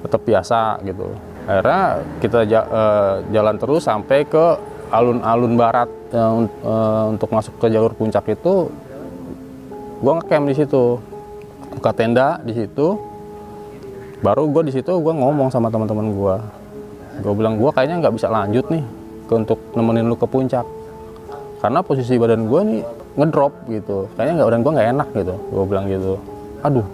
tetap 0.00 0.20
biasa 0.24 0.80
gitu. 0.88 1.06
Akhirnya 1.46 1.82
kita 2.24 2.40
uh, 2.48 3.14
jalan 3.30 3.56
terus 3.60 3.86
sampai 3.86 4.24
ke 4.26 4.44
alun-alun 4.90 5.54
barat 5.58 5.90
uh, 6.14 6.46
uh, 6.62 7.04
untuk 7.10 7.28
masuk 7.30 7.58
ke 7.58 7.66
jalur 7.70 7.92
puncak 7.94 8.22
itu 8.30 8.70
gue 9.96 10.12
ngecamp 10.12 10.46
di 10.46 10.54
situ 10.54 11.00
buka 11.76 11.92
tenda 11.92 12.40
di 12.40 12.56
situ. 12.56 12.96
Baru 14.24 14.48
gue 14.48 14.66
di 14.66 14.72
situ 14.72 14.88
gue 14.88 15.12
ngomong 15.12 15.52
sama 15.52 15.68
teman-teman 15.68 16.08
gue 16.10 16.36
gue 17.16 17.32
bilang 17.32 17.56
gue 17.56 17.72
kayaknya 17.72 18.04
nggak 18.04 18.14
bisa 18.16 18.28
lanjut 18.28 18.68
nih 18.68 18.84
ke 19.24 19.32
untuk 19.36 19.60
nemenin 19.76 20.08
lu 20.08 20.16
ke 20.16 20.24
puncak. 20.24 20.64
Karena 21.60 21.84
posisi 21.84 22.16
badan 22.16 22.48
gue 22.48 22.60
nih 22.64 22.82
ngedrop 23.16 23.52
gitu. 23.68 24.08
Kayaknya 24.16 24.32
nggak 24.40 24.48
badan 24.48 24.60
gue 24.64 24.72
nggak 24.72 24.88
enak 24.96 25.08
gitu. 25.12 25.34
Gue 25.52 25.64
bilang 25.68 25.84
gitu. 25.86 26.12
Aduh 26.64 26.86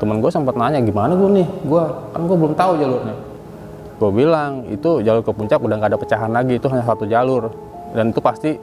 temen 0.00 0.16
gue 0.20 0.30
sempat 0.32 0.56
nanya 0.56 0.80
gimana 0.84 1.16
gue 1.16 1.30
nih? 1.40 1.48
Gue 1.64 1.82
kan 2.12 2.20
gue 2.24 2.36
belum 2.36 2.54
tahu 2.56 2.72
jalurnya 2.76 3.16
gue 4.00 4.10
bilang 4.16 4.64
itu 4.72 5.04
jalur 5.04 5.20
ke 5.20 5.28
puncak 5.28 5.60
udah 5.60 5.76
nggak 5.76 5.92
ada 5.92 6.00
pecahan 6.00 6.32
lagi 6.32 6.56
itu 6.56 6.66
hanya 6.72 6.84
satu 6.88 7.04
jalur. 7.04 7.52
Dan 7.92 8.16
itu 8.16 8.20
pasti 8.24 8.56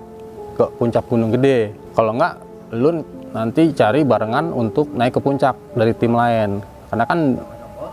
ke 0.58 0.66
puncak 0.82 1.06
gunung 1.06 1.30
gede. 1.30 1.78
Kalau 1.94 2.18
nggak 2.18 2.34
lu 2.74 3.06
nanti 3.36 3.72
cari 3.76 4.04
barengan 4.08 4.52
untuk 4.56 4.92
naik 4.96 5.20
ke 5.20 5.22
puncak 5.24 5.56
dari 5.76 5.92
tim 5.96 6.14
lain. 6.16 6.64
Karena 6.88 7.06
kan 7.08 7.20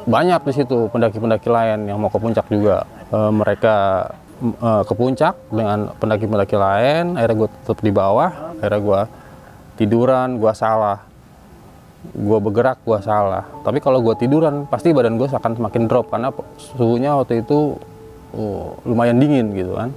banyak 0.05 0.41
di 0.45 0.53
situ 0.53 0.87
pendaki-pendaki 0.93 1.49
lain 1.49 1.89
yang 1.89 1.99
mau 1.99 2.13
ke 2.13 2.21
puncak 2.21 2.47
juga. 2.53 2.85
E, 3.09 3.19
mereka 3.33 4.09
e, 4.41 4.71
ke 4.85 4.95
puncak 4.95 5.35
dengan 5.49 5.91
pendaki-pendaki 5.97 6.57
lain 6.57 7.17
akhirnya 7.17 7.37
gue 7.45 7.49
tetap 7.65 7.79
di 7.81 7.93
bawah 7.93 8.31
akhirnya 8.61 8.81
gue 8.81 9.01
tiduran 9.81 10.29
gue 10.39 10.53
salah. 10.55 11.01
Gue 12.05 12.37
bergerak 12.37 12.85
gue 12.85 13.01
salah. 13.01 13.49
Tapi 13.65 13.81
kalau 13.81 14.05
gue 14.05 14.15
tiduran 14.21 14.69
pasti 14.69 14.93
badan 14.93 15.17
gue 15.17 15.25
akan 15.25 15.53
semakin 15.57 15.83
drop 15.89 16.13
karena 16.13 16.29
suhunya 16.77 17.17
waktu 17.17 17.41
itu 17.41 17.81
oh, 18.37 18.77
lumayan 18.85 19.17
dingin 19.17 19.57
gitu 19.57 19.73
kan. 19.73 19.89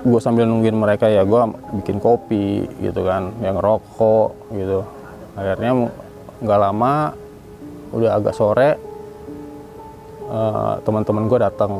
Gue 0.00 0.16
sambil 0.16 0.48
nungguin 0.48 0.72
mereka 0.72 1.12
ya 1.12 1.20
gue 1.20 1.40
bikin 1.84 2.00
kopi 2.00 2.64
gitu 2.80 3.04
kan 3.04 3.36
yang 3.44 3.60
rokok 3.60 4.39
gitu. 4.50 4.84
Akhirnya 5.38 5.88
nggak 6.40 6.60
lama 6.60 7.14
udah 7.90 8.10
agak 8.18 8.34
sore 8.34 8.78
uh, 10.30 10.78
teman-teman 10.86 11.26
gue 11.26 11.38
datang 11.42 11.72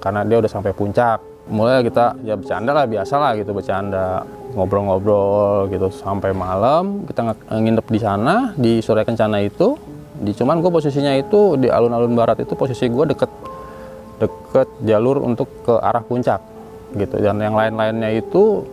karena 0.00 0.20
dia 0.24 0.40
udah 0.40 0.50
sampai 0.50 0.72
puncak. 0.72 1.20
Mulai 1.50 1.82
kita 1.82 2.14
ya 2.22 2.38
bercanda 2.38 2.70
lah 2.70 2.86
biasa 2.86 3.14
lah 3.16 3.32
gitu 3.36 3.50
bercanda. 3.56 4.24
Ngobrol-ngobrol 4.50 5.70
gitu 5.70 5.94
sampai 5.94 6.34
malam 6.34 7.06
kita 7.06 7.38
nginep 7.54 7.86
di 7.86 8.00
sana 8.02 8.34
di 8.58 8.72
sore 8.82 9.06
kencana 9.06 9.38
itu. 9.44 9.78
Di 10.20 10.36
cuman 10.36 10.60
gue 10.60 10.68
posisinya 10.68 11.16
itu 11.16 11.56
di 11.56 11.72
alun-alun 11.72 12.12
barat 12.12 12.44
itu 12.44 12.52
posisi 12.52 12.90
gue 12.92 13.14
deket 13.14 13.30
deket 14.20 14.68
jalur 14.84 15.24
untuk 15.24 15.48
ke 15.64 15.74
arah 15.80 16.04
puncak 16.04 16.44
gitu. 16.92 17.16
Dan 17.18 17.40
yang 17.40 17.56
lain-lainnya 17.56 18.10
itu 18.20 18.66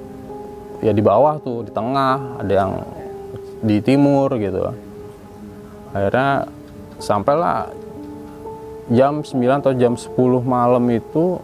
ya 0.82 0.92
di 0.94 1.02
bawah 1.02 1.42
tuh 1.42 1.66
di 1.66 1.72
tengah 1.74 2.42
ada 2.42 2.54
yang 2.54 2.72
di 3.62 3.82
timur 3.82 4.30
gitu. 4.38 4.70
Akhirnya 5.94 6.46
sampailah 7.02 7.74
jam 8.94 9.26
9 9.26 9.34
atau 9.62 9.74
jam 9.74 9.94
10 9.98 10.14
malam 10.46 10.84
itu 10.94 11.42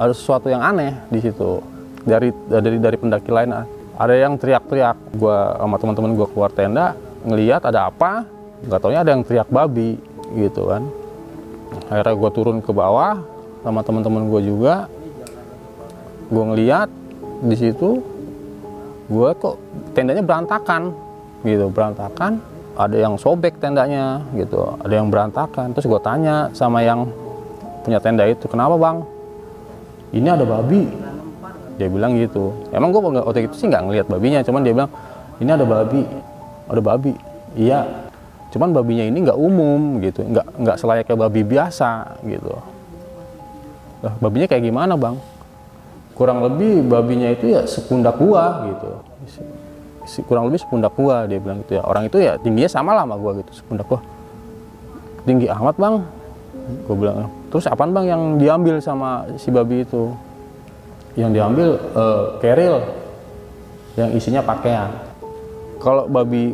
ada 0.00 0.16
sesuatu 0.16 0.48
yang 0.48 0.64
aneh 0.64 0.96
di 1.12 1.20
situ. 1.20 1.60
Dari 2.00 2.32
dari 2.48 2.80
dari 2.80 2.96
pendaki 2.96 3.28
lain 3.28 3.52
ada 4.00 4.14
yang 4.16 4.40
teriak-teriak. 4.40 4.96
Gua 5.20 5.60
sama 5.60 5.76
teman-teman 5.76 6.10
gua 6.16 6.28
keluar 6.32 6.50
tenda 6.50 6.96
ngelihat 7.28 7.68
ada 7.68 7.92
apa 7.92 8.24
nggak 8.64 8.80
taunya 8.80 9.04
ada 9.04 9.12
yang 9.12 9.22
teriak 9.24 9.48
babi 9.52 10.00
gitu 10.32 10.72
kan. 10.72 10.88
Akhirnya 11.92 12.14
gua 12.16 12.30
turun 12.32 12.64
ke 12.64 12.72
bawah 12.72 13.20
sama 13.60 13.84
teman-teman 13.84 14.24
gua 14.32 14.40
juga. 14.40 14.74
Gua 16.32 16.44
ngelihat 16.54 16.88
di 17.44 17.56
situ 17.56 18.00
gua 19.10 19.34
kok 19.34 19.58
tendanya 19.92 20.22
berantakan 20.22 20.94
gitu. 21.42 21.66
Berantakan 21.74 22.38
ada 22.78 22.96
yang 22.96 23.18
sobek 23.18 23.58
tendanya 23.60 24.24
gitu. 24.32 24.78
Ada 24.80 25.02
yang 25.02 25.12
berantakan. 25.12 25.74
Terus 25.76 25.84
gue 25.90 26.00
tanya 26.00 26.48
sama 26.56 26.80
yang 26.80 27.10
punya 27.84 27.98
tenda 28.00 28.24
itu 28.24 28.46
kenapa 28.46 28.78
bang? 28.78 29.02
Ini 30.14 30.28
ada 30.32 30.44
babi. 30.46 30.88
Dia 31.76 31.88
bilang 31.88 32.16
gitu. 32.16 32.54
Emang 32.72 32.92
gue 32.92 33.00
waktu 33.00 33.48
itu 33.48 33.54
sih 33.56 33.66
nggak 33.68 33.82
ngelihat 33.88 34.06
babinya 34.08 34.40
cuman 34.44 34.60
dia 34.64 34.72
bilang 34.72 34.90
ini 35.42 35.50
ada 35.50 35.66
babi. 35.66 36.02
Ada 36.70 36.80
babi? 36.80 37.12
Iya. 37.58 37.80
Cuman 38.50 38.74
babinya 38.74 39.04
ini 39.04 39.18
nggak 39.26 39.38
umum 39.38 40.00
gitu. 40.00 40.22
Nggak 40.24 40.46
nggak 40.60 40.76
selayaknya 40.78 41.16
babi 41.16 41.40
biasa 41.44 41.90
gitu. 42.24 42.54
Babinya 44.00 44.48
kayak 44.48 44.64
gimana 44.64 44.96
bang 44.96 45.16
kurang 46.20 46.44
lebih 46.44 46.84
babinya 46.84 47.32
itu 47.32 47.56
ya 47.56 47.64
sepundak 47.64 48.20
gua 48.20 48.68
gitu. 48.68 48.90
Kurang 50.28 50.52
lebih 50.52 50.60
sepundak 50.60 50.92
gua 50.92 51.24
dia 51.24 51.40
bilang 51.40 51.64
gitu 51.64 51.80
ya. 51.80 51.82
Orang 51.88 52.12
itu 52.12 52.20
ya 52.20 52.36
tingginya 52.36 52.68
sama 52.68 52.92
lah 52.92 53.08
sama 53.08 53.16
gua 53.16 53.32
gitu 53.40 53.56
sepundak 53.56 53.88
gua. 53.88 54.04
Tinggi 55.24 55.48
amat 55.48 55.80
bang. 55.80 55.96
Gue 56.84 56.94
bilang 56.94 57.32
terus 57.48 57.64
apa 57.66 57.88
bang 57.88 58.04
yang 58.04 58.22
diambil 58.36 58.84
sama 58.84 59.24
si 59.40 59.48
babi 59.48 59.80
itu? 59.80 60.12
Yang 61.16 61.30
diambil 61.40 61.68
uh, 61.96 62.36
keril 62.38 62.84
yang 63.96 64.12
isinya 64.12 64.44
pakaian. 64.44 64.92
Kalau 65.80 66.04
babi 66.04 66.52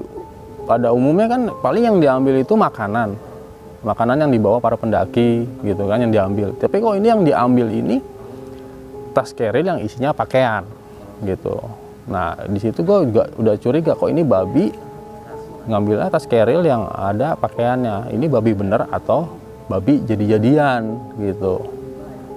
pada 0.62 0.94
umumnya 0.94 1.26
kan 1.26 1.50
paling 1.58 1.82
yang 1.90 1.99
diambil 1.99 2.38
itu 2.38 2.54
makanan. 2.54 3.18
Makanan 3.82 4.25
yang 4.25 4.30
dibawa 4.30 4.62
para 4.62 4.78
pendaki 4.78 5.42
gitu 5.66 5.90
kan 5.90 6.00
yang 6.00 6.14
diambil. 6.14 6.54
Tapi 6.54 6.78
kok 6.78 6.94
ini 6.96 7.06
yang 7.11 7.23
diambil 7.26 7.66
ini 7.66 7.99
tas 9.16 9.32
keril 9.32 9.64
yang 9.64 9.80
isinya 9.80 10.12
pakaian 10.12 10.68
gitu. 11.25 11.56
Nah 12.12 12.37
di 12.44 12.61
situ 12.61 12.85
gue 12.85 13.08
juga 13.08 13.32
udah 13.40 13.54
curiga 13.56 13.96
kok 13.96 14.12
ini 14.12 14.20
babi 14.20 14.68
ngambilnya 15.64 16.12
tas 16.12 16.28
keril 16.28 16.61
yang 16.61 16.85
ada 16.92 17.32
pakaiannya? 17.40 18.12
Ini 18.12 18.26
babi 18.28 18.52
bener 18.52 18.85
atau 18.92 19.40
babi 19.73 20.04
jadi-jadian 20.04 20.82
gitu. 21.25 21.64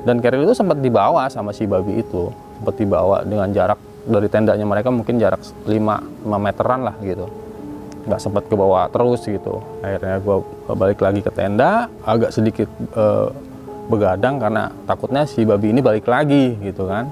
Dan 0.08 0.24
Keril 0.24 0.48
itu 0.48 0.56
sempat 0.56 0.80
dibawa 0.80 1.28
sama 1.28 1.52
si 1.52 1.68
babi 1.68 2.00
itu 2.00 2.32
sempat 2.60 2.76
dibawa 2.80 3.24
dengan 3.28 3.52
jarak 3.52 3.80
dari 4.08 4.32
tendanya 4.32 4.64
mereka 4.64 4.90
mungkin 4.90 5.20
jarak 5.20 5.44
5, 5.68 5.68
5 5.68 6.26
meteran 6.26 6.82
lah 6.88 6.96
gitu. 7.04 7.28
Nggak 8.08 8.22
sempat 8.24 8.44
ke 8.48 8.56
bawah 8.56 8.88
terus 8.90 9.22
gitu. 9.28 9.60
Akhirnya 9.84 10.18
gue 10.24 10.38
balik 10.72 11.00
lagi 11.04 11.20
ke 11.22 11.32
tenda 11.36 11.92
agak 12.08 12.32
sedikit 12.32 12.72
uh, 12.96 13.30
begadang 13.90 14.38
karena 14.38 14.70
takutnya 14.86 15.26
si 15.26 15.42
babi 15.44 15.74
ini 15.74 15.82
balik 15.82 16.06
lagi 16.06 16.56
gitu 16.62 16.86
kan. 16.86 17.10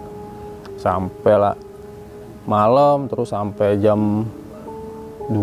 Sampai 0.78 1.34
lah 1.34 1.58
malam 2.46 3.10
terus 3.10 3.34
sampai 3.34 3.82
jam 3.82 4.24
2 5.28 5.36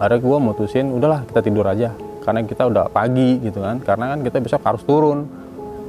akhirnya 0.00 0.18
gue 0.18 0.36
mutusin 0.40 0.86
udahlah 0.90 1.22
kita 1.28 1.40
tidur 1.44 1.68
aja. 1.68 1.92
Karena 2.24 2.40
kita 2.40 2.64
udah 2.66 2.88
pagi 2.88 3.38
gitu 3.44 3.60
kan. 3.60 3.84
Karena 3.84 4.16
kan 4.16 4.24
kita 4.24 4.40
besok 4.40 4.64
harus 4.64 4.82
turun. 4.88 5.28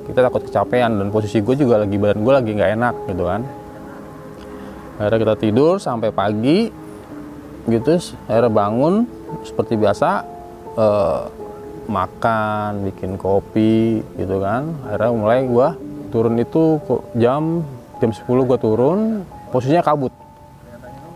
Kita 0.06 0.22
takut 0.22 0.46
kecapean 0.46 1.02
dan 1.02 1.08
posisi 1.10 1.42
gue 1.42 1.56
juga 1.58 1.82
lagi 1.82 1.96
badan 1.98 2.22
gue 2.22 2.34
lagi 2.36 2.52
nggak 2.52 2.72
enak 2.76 2.96
gitu 3.10 3.24
kan. 3.26 3.42
Akhirnya 5.00 5.20
kita 5.24 5.36
tidur 5.40 5.74
sampai 5.80 6.12
pagi 6.12 6.68
gitu. 7.72 7.96
Akhirnya 8.28 8.52
bangun 8.52 9.08
seperti 9.48 9.80
biasa 9.80 10.10
eh, 10.78 11.22
makan 11.86 12.90
bikin 12.92 13.18
kopi 13.18 14.02
gitu 14.18 14.42
kan. 14.42 14.74
Akhirnya 14.90 15.12
mulai 15.14 15.40
gue 15.46 15.68
turun 16.10 16.36
itu 16.40 16.82
jam 17.18 17.66
jam 18.02 18.12
10 18.12 18.22
gue 18.26 18.58
turun 18.60 19.24
posisinya 19.54 19.84
kabut. 19.86 20.14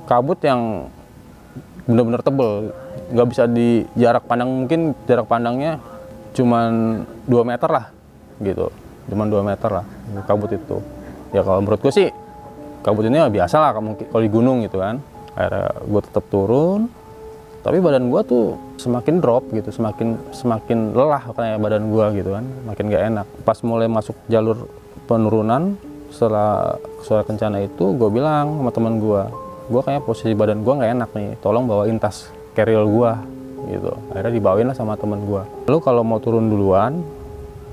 Kabut 0.08 0.40
yang 0.42 0.90
benar-benar 1.86 2.22
tebel. 2.22 2.74
Nggak 3.10 3.28
bisa 3.34 3.44
di 3.50 3.86
jarak 3.98 4.30
pandang 4.30 4.50
mungkin 4.66 4.94
jarak 5.10 5.26
pandangnya 5.26 5.82
cuman 6.38 7.04
2 7.26 7.42
meter 7.44 7.70
lah 7.70 7.86
gitu. 8.40 8.70
Cuman 9.10 9.28
2 9.28 9.42
meter 9.42 9.70
lah 9.70 9.86
kabut 10.30 10.54
itu. 10.54 10.78
Ya 11.34 11.42
kalau 11.42 11.62
menurut 11.62 11.82
gue 11.82 11.94
sih 11.94 12.10
kabut 12.86 13.06
ini 13.06 13.18
biasa 13.18 13.56
lah 13.60 13.72
kalau 13.76 14.22
di 14.22 14.32
gunung 14.32 14.62
gitu 14.66 14.78
kan. 14.78 15.02
Akhirnya 15.34 15.74
gue 15.86 16.02
tetap 16.06 16.26
turun. 16.30 16.90
Tapi 17.60 17.78
badan 17.84 18.08
gue 18.08 18.22
tuh 18.24 18.56
semakin 18.80 19.20
drop 19.20 19.44
gitu 19.52 19.76
semakin 19.76 20.16
semakin 20.32 20.96
lelah 20.96 21.36
kayak 21.36 21.60
badan 21.60 21.92
gue 21.92 22.06
gitu 22.24 22.30
kan 22.34 22.46
makin 22.64 22.84
gak 22.88 23.04
enak. 23.12 23.28
Pas 23.44 23.60
mulai 23.62 23.92
masuk 23.92 24.16
jalur 24.32 24.72
penurunan 25.06 25.76
setelah 26.10 26.80
suara 27.04 27.28
kencana 27.28 27.62
itu 27.62 27.94
gue 27.94 28.10
bilang 28.10 28.64
sama 28.64 28.72
teman 28.72 28.98
gue 28.98 29.24
gue 29.70 29.82
kayak 29.86 30.02
posisi 30.08 30.34
badan 30.34 30.66
gue 30.66 30.74
nggak 30.74 30.92
enak 30.98 31.10
nih 31.14 31.30
tolong 31.44 31.70
bawain 31.70 32.02
tas 32.02 32.34
keril 32.60 32.84
gua 32.92 33.22
gitu. 33.72 33.92
Akhirnya 34.12 34.34
dibawain 34.36 34.68
lah 34.68 34.76
sama 34.76 35.00
temen 35.00 35.24
gua. 35.24 35.48
Lalu 35.68 35.80
kalau 35.80 36.04
mau 36.04 36.20
turun 36.20 36.52
duluan 36.52 37.00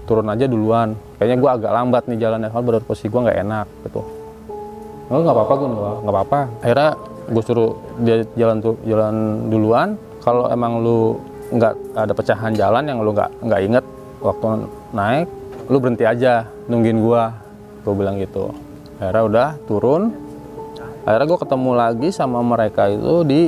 turun 0.07 0.31
aja 0.31 0.47
duluan. 0.47 0.95
Kayaknya 1.19 1.37
gua 1.43 1.51
agak 1.59 1.73
lambat 1.75 2.03
nih 2.07 2.19
jalannya 2.23 2.49
soal 2.55 2.63
badan 2.63 2.85
posisi 2.87 3.11
gua 3.11 3.21
nggak 3.27 3.39
enak 3.43 3.67
gitu. 3.91 4.01
Oh 5.07 5.23
nggak 5.23 5.35
apa-apa 5.39 5.55
gue 5.55 5.69
nggak 6.03 6.15
apa-apa. 6.15 6.41
Akhirnya 6.67 6.91
gue 7.27 7.43
suruh 7.43 7.71
dia 8.03 8.17
jalan 8.39 8.59
tuh 8.59 8.75
jalan 8.87 9.15
duluan 9.51 9.89
kalau 10.27 10.51
emang 10.51 10.83
lu 10.83 11.23
nggak 11.55 11.75
ada 11.95 12.11
pecahan 12.11 12.51
jalan 12.59 12.83
yang 12.91 12.99
lu 12.99 13.15
nggak 13.15 13.31
nggak 13.47 13.61
inget 13.63 13.85
waktu 14.19 14.67
naik 14.91 15.31
lu 15.67 15.83
berhenti 15.83 16.07
aja 16.07 16.47
nungguin 16.71 16.99
gua. 17.03 17.35
Gue 17.83 17.95
bilang 17.95 18.19
gitu. 18.19 18.51
Akhirnya 18.99 19.23
udah 19.23 19.49
turun. 19.67 20.03
Akhirnya 21.07 21.27
gue 21.31 21.39
ketemu 21.39 21.71
lagi 21.75 22.09
sama 22.11 22.43
mereka 22.43 22.91
itu 22.91 23.23
di 23.23 23.41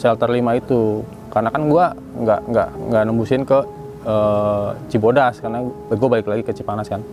shelter 0.00 0.32
5 0.32 0.60
itu. 0.60 1.04
Karena 1.28 1.48
kan 1.52 1.68
gue 1.68 1.84
nggak 2.24 2.40
nggak 2.48 2.68
nggak 2.88 3.02
nembusin 3.08 3.42
ke 3.44 3.58
uh, 4.08 4.72
Cibodas 4.88 5.40
karena 5.40 5.64
gue 5.92 6.08
balik 6.08 6.28
lagi 6.28 6.42
ke 6.44 6.52
Cipanas 6.56 6.88
kan. 6.88 7.04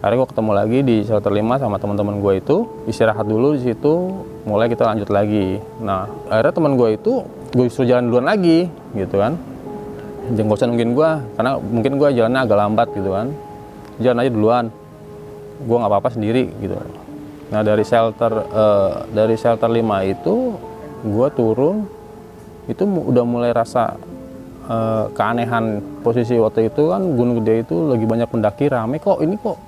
Akhirnya 0.00 0.24
gue 0.24 0.28
ketemu 0.32 0.52
lagi 0.52 0.78
di 0.80 0.96
shelter 1.04 1.32
5 1.32 1.60
sama 1.60 1.76
teman-teman 1.80 2.20
gue 2.20 2.32
itu. 2.40 2.56
Istirahat 2.88 3.24
dulu 3.24 3.56
di 3.56 3.64
situ 3.64 4.24
mulai 4.44 4.68
kita 4.68 4.84
lanjut 4.84 5.08
lagi. 5.08 5.56
Nah 5.80 6.08
akhirnya 6.28 6.52
teman 6.52 6.76
gue 6.76 7.00
itu 7.00 7.24
gue 7.50 7.66
suruh 7.66 7.88
jalan 7.88 8.06
duluan 8.06 8.26
lagi 8.26 8.70
gitu 8.94 9.18
kan. 9.18 9.34
Usah 10.30 10.70
nungguin 10.70 10.94
gue 10.94 11.10
karena 11.34 11.58
mungkin 11.58 11.92
gue 11.98 12.08
jalannya 12.14 12.40
agak 12.46 12.58
lambat 12.58 12.88
gitu 12.94 13.10
kan. 13.10 13.26
Jalan 13.98 14.22
aja 14.22 14.30
duluan. 14.30 14.64
Gue 15.66 15.76
nggak 15.76 15.90
apa-apa 15.90 16.10
sendiri 16.14 16.46
gitu. 16.62 16.78
Nah 17.50 17.60
dari 17.66 17.82
shelter 17.82 18.32
uh, 18.54 19.10
dari 19.10 19.34
shelter 19.34 19.66
5 19.66 19.82
itu 20.06 20.34
gue 21.00 21.28
turun 21.34 21.76
itu 22.70 22.86
udah 22.86 23.24
mulai 23.26 23.50
rasa 23.50 23.98
uh, 24.70 25.10
keanehan 25.10 25.82
posisi 26.06 26.38
waktu 26.38 26.70
itu 26.70 26.94
kan 26.94 27.02
Gunung 27.18 27.42
Gede 27.42 27.66
itu 27.66 27.74
lagi 27.90 28.06
banyak 28.06 28.28
pendaki 28.30 28.70
rame 28.70 29.02
kok 29.02 29.18
ini 29.18 29.34
kok. 29.34 29.58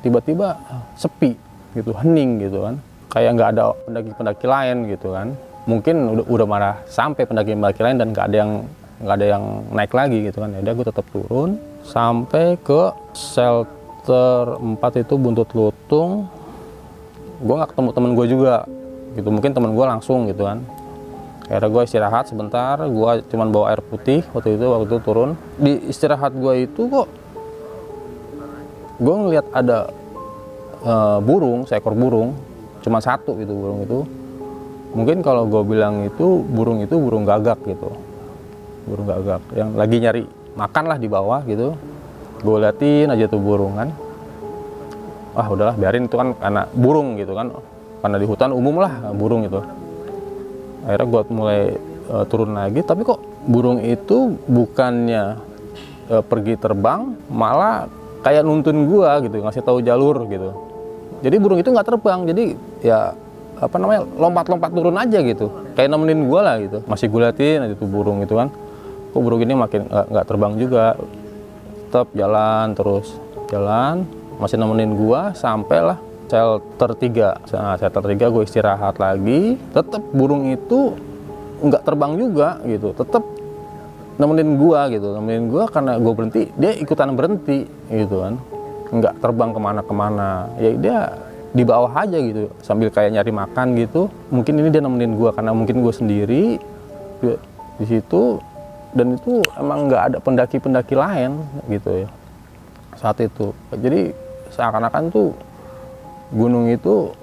Tiba-tiba 0.00 0.56
sepi 0.96 1.36
gitu 1.76 1.92
hening 1.92 2.48
gitu 2.48 2.64
kan. 2.64 2.80
Kayak 3.12 3.30
nggak 3.36 3.48
ada 3.52 3.62
pendaki-pendaki 3.84 4.46
lain 4.48 4.76
gitu 4.88 5.12
kan 5.12 5.36
mungkin 5.70 5.96
udah, 6.18 6.24
udah 6.26 6.46
marah 6.50 6.74
sampai 6.90 7.22
pendaki-pendaki 7.22 7.80
lain 7.86 7.96
dan 8.02 8.08
nggak 8.10 8.26
ada 8.26 8.36
yang 8.42 8.52
nggak 9.00 9.16
ada 9.16 9.26
yang 9.38 9.44
naik 9.70 9.92
lagi 9.94 10.18
gitu 10.26 10.42
kan. 10.42 10.50
Ya 10.50 10.60
udah 10.66 10.74
gue 10.74 10.86
tetap 10.90 11.06
turun 11.14 11.50
sampai 11.86 12.58
ke 12.58 12.90
shelter 13.14 14.58
4 14.58 15.02
itu 15.06 15.14
buntut 15.14 15.48
lutung. 15.54 16.26
Gue 17.38 17.54
nggak 17.54 17.70
ketemu 17.72 17.88
temen 17.94 18.10
gue 18.18 18.26
juga 18.26 18.54
gitu 19.14 19.28
mungkin 19.30 19.50
temen 19.54 19.70
gue 19.72 19.86
langsung 19.86 20.26
gitu 20.26 20.42
kan. 20.44 20.66
Akhirnya 21.46 21.70
gue 21.70 21.82
istirahat 21.86 22.24
sebentar 22.26 22.76
gue 22.82 23.10
cuman 23.30 23.48
bawa 23.54 23.74
air 23.74 23.82
putih 23.82 24.26
waktu 24.34 24.58
itu 24.58 24.66
waktu 24.66 24.86
itu 24.90 24.98
turun. 25.06 25.38
Di 25.56 25.72
istirahat 25.86 26.34
gue 26.34 26.66
itu 26.66 26.82
kok 26.90 27.08
gue 29.00 29.14
ngeliat 29.16 29.46
ada 29.56 29.88
uh, 30.84 31.18
burung 31.24 31.64
seekor 31.64 31.96
burung 31.96 32.36
cuma 32.84 33.00
satu 33.00 33.32
gitu 33.40 33.52
burung 33.52 33.80
itu 33.84 33.98
mungkin 34.90 35.22
kalau 35.22 35.46
gue 35.46 35.62
bilang 35.66 36.06
itu 36.06 36.42
burung 36.46 36.82
itu 36.82 36.94
burung 36.98 37.22
gagak 37.22 37.62
gitu. 37.66 37.90
Burung 38.88 39.06
gagak 39.06 39.42
yang 39.54 39.76
lagi 39.78 39.96
nyari 40.02 40.22
makan 40.58 40.84
lah 40.90 40.98
di 40.98 41.08
bawah 41.08 41.40
gitu. 41.46 41.74
Gue 42.40 42.56
liatin 42.58 43.12
aja 43.12 43.28
tuh 43.28 43.38
burung 43.38 43.76
kan. 43.76 43.88
Ah 45.36 45.46
udahlah 45.46 45.76
biarin 45.78 46.10
itu 46.10 46.16
kan 46.18 46.34
karena 46.34 46.62
burung 46.74 47.14
gitu 47.20 47.32
kan. 47.36 47.54
Karena 48.00 48.16
di 48.16 48.26
hutan 48.26 48.50
umum 48.50 48.80
lah 48.80 49.12
burung 49.12 49.44
itu. 49.46 49.60
Akhirnya 50.88 51.06
gue 51.06 51.22
mulai 51.30 51.60
uh, 52.08 52.24
turun 52.26 52.56
lagi. 52.56 52.80
Tapi 52.82 53.04
kok 53.04 53.20
burung 53.46 53.78
itu 53.84 54.36
bukannya 54.48 55.38
uh, 56.10 56.22
pergi 56.24 56.58
terbang 56.58 57.14
malah 57.30 57.86
kayak 58.20 58.44
nuntun 58.44 58.84
gua 58.84 59.16
gitu 59.24 59.40
ngasih 59.40 59.64
tahu 59.64 59.80
jalur 59.80 60.28
gitu. 60.28 60.52
Jadi 61.20 61.36
burung 61.36 61.60
itu 61.60 61.68
nggak 61.72 61.88
terbang. 61.88 62.20
Jadi 62.28 62.44
ya 62.84 63.12
apa 63.60 63.76
namanya 63.76 64.08
lompat-lompat 64.16 64.72
turun 64.72 64.96
aja 64.96 65.20
gitu. 65.20 65.52
Kayak 65.76 65.92
nemenin 65.92 66.24
gua 66.24 66.40
lah 66.40 66.56
gitu. 66.64 66.80
Masih 66.88 67.12
gue 67.12 67.20
liatin 67.20 67.60
aja 67.68 67.74
tuh 67.76 67.86
burung 67.86 68.24
itu 68.24 68.32
kan. 68.32 68.48
Kok 69.12 69.20
burung 69.20 69.44
ini 69.44 69.52
makin 69.52 69.84
nggak 69.86 70.24
terbang 70.24 70.56
juga. 70.56 70.96
Tetap 71.92 72.08
jalan 72.16 72.72
terus. 72.72 73.20
Jalan 73.52 74.08
masih 74.40 74.56
nemenin 74.56 74.96
gua 74.96 75.36
sampailah 75.36 76.00
shelter 76.30 76.94
3 76.94 77.52
nah, 77.52 77.76
shelter 77.76 78.04
3 78.06 78.16
gue 78.16 78.42
istirahat 78.48 78.96
lagi. 78.96 79.60
Tetap 79.76 80.02
burung 80.16 80.48
itu 80.48 80.96
nggak 81.60 81.84
terbang 81.84 82.16
juga 82.16 82.56
gitu. 82.64 82.96
Tetap 82.96 83.20
nemenin 84.16 84.56
gua 84.56 84.88
gitu. 84.88 85.12
Nemenin 85.20 85.52
gua 85.52 85.68
karena 85.68 86.00
gue 86.00 86.12
berhenti 86.16 86.42
dia 86.56 86.72
ikutan 86.72 87.12
berhenti 87.12 87.68
gitu 87.92 88.24
kan. 88.24 88.40
Nggak 88.88 89.20
terbang 89.20 89.52
ke 89.52 89.60
mana-kemana. 89.60 90.48
Ya 90.56 90.70
dia 90.80 90.98
di 91.50 91.66
bawah 91.66 91.90
aja 91.90 92.14
gitu 92.14 92.46
sambil 92.62 92.94
kayak 92.94 93.10
nyari 93.18 93.32
makan 93.34 93.74
gitu. 93.74 94.06
Mungkin 94.30 94.62
ini 94.62 94.68
dia 94.70 94.82
nemenin 94.82 95.18
gua 95.18 95.34
karena 95.34 95.50
mungkin 95.50 95.82
gue 95.82 95.94
sendiri 95.94 96.44
di 97.78 97.86
situ. 97.86 98.38
Dan 98.90 99.14
itu 99.14 99.38
emang 99.54 99.86
nggak 99.86 100.02
ada 100.02 100.16
pendaki-pendaki 100.18 100.98
lain 100.98 101.46
gitu 101.70 102.06
ya 102.06 102.08
saat 102.98 103.22
itu. 103.22 103.54
Jadi 103.70 104.10
seakan-akan 104.50 105.14
tuh 105.14 105.30
gunung 106.34 106.66
itu 106.66 107.14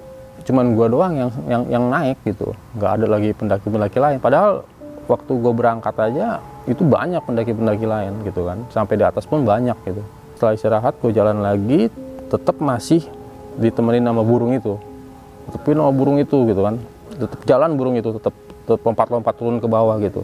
cuman 0.48 0.72
gua 0.72 0.88
doang 0.88 1.12
yang 1.12 1.30
yang 1.44 1.62
yang 1.68 1.84
naik 1.92 2.16
gitu. 2.24 2.56
Nggak 2.76 2.90
ada 3.00 3.06
lagi 3.08 3.30
pendaki-pendaki 3.36 3.98
lain. 4.00 4.16
Padahal 4.16 4.64
waktu 5.08 5.32
gue 5.40 5.52
berangkat 5.56 5.96
aja 5.96 6.40
itu 6.68 6.84
banyak 6.84 7.24
pendaki-pendaki 7.24 7.84
lain 7.88 8.12
gitu 8.28 8.44
kan. 8.44 8.60
Sampai 8.72 9.00
di 9.00 9.04
atas 9.04 9.24
pun 9.24 9.44
banyak 9.44 9.76
gitu. 9.88 10.00
Setelah 10.36 10.52
istirahat 10.56 10.94
gue 11.00 11.12
jalan 11.16 11.40
lagi 11.40 11.88
tetap 12.28 12.60
masih 12.60 13.04
ditemenin 13.58 14.06
sama 14.06 14.22
burung 14.22 14.54
itu. 14.54 14.78
Tetepin 15.50 15.76
sama 15.76 15.92
burung 15.92 16.16
itu 16.22 16.46
gitu 16.46 16.60
kan. 16.62 16.78
Tetap 17.18 17.40
jalan 17.44 17.70
burung 17.74 17.94
itu 17.98 18.14
tetap 18.14 18.34
lompat-lompat 18.68 19.34
turun 19.34 19.58
ke 19.58 19.66
bawah 19.66 19.98
gitu. 19.98 20.22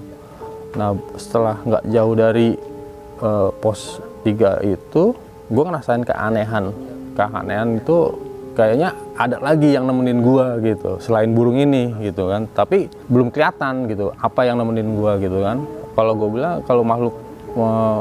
Nah 0.78 0.94
setelah 1.18 1.58
nggak 1.62 1.82
jauh 1.90 2.14
dari 2.14 2.48
uh, 3.22 3.50
pos 3.58 3.98
3 4.22 4.62
itu 4.64 5.02
gue 5.50 5.64
ngerasain 5.64 6.02
keanehan. 6.06 6.70
Keanehan 7.14 7.78
itu 7.78 7.96
kayaknya 8.54 8.94
ada 9.18 9.42
lagi 9.42 9.74
yang 9.74 9.86
nemenin 9.86 10.22
gua 10.22 10.58
gitu 10.62 11.02
selain 11.02 11.34
burung 11.34 11.58
ini 11.58 11.94
gitu 12.02 12.30
kan. 12.30 12.46
Tapi 12.50 12.86
belum 13.10 13.34
kelihatan 13.34 13.90
gitu 13.90 14.14
apa 14.14 14.46
yang 14.46 14.58
nemenin 14.62 14.94
gua 14.94 15.18
gitu 15.18 15.42
kan. 15.42 15.62
Kalau 15.94 16.12
gue 16.18 16.28
bilang 16.30 16.62
kalau 16.66 16.82
makhluk 16.82 17.14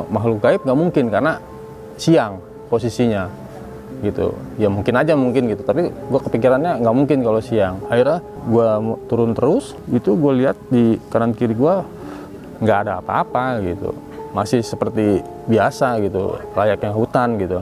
makhluk 0.10 0.42
gaib 0.42 0.62
nggak 0.66 0.80
mungkin 0.80 1.06
karena 1.14 1.38
siang 1.94 2.42
posisinya 2.74 3.30
gitu. 4.02 4.34
Ya 4.58 4.72
mungkin 4.72 4.96
aja 4.98 5.14
mungkin 5.14 5.52
gitu. 5.52 5.62
Tapi 5.62 5.94
gue 5.94 6.20
kepikirannya 6.26 6.82
nggak 6.82 6.96
mungkin 6.96 7.20
kalau 7.22 7.44
siang. 7.44 7.78
Akhirnya 7.92 8.24
gue 8.50 8.68
turun 9.12 9.32
terus 9.38 9.78
itu 9.94 10.18
gue 10.18 10.34
lihat 10.44 10.58
di 10.74 10.98
kanan 11.14 11.38
kiri 11.38 11.54
gue 11.54 11.76
nggak 12.64 12.78
ada 12.88 13.04
apa-apa 13.04 13.62
gitu. 13.62 13.94
Masih 14.34 14.66
seperti 14.66 15.22
biasa 15.46 16.02
gitu 16.02 16.40
layaknya 16.58 16.92
hutan 16.96 17.38
gitu. 17.38 17.62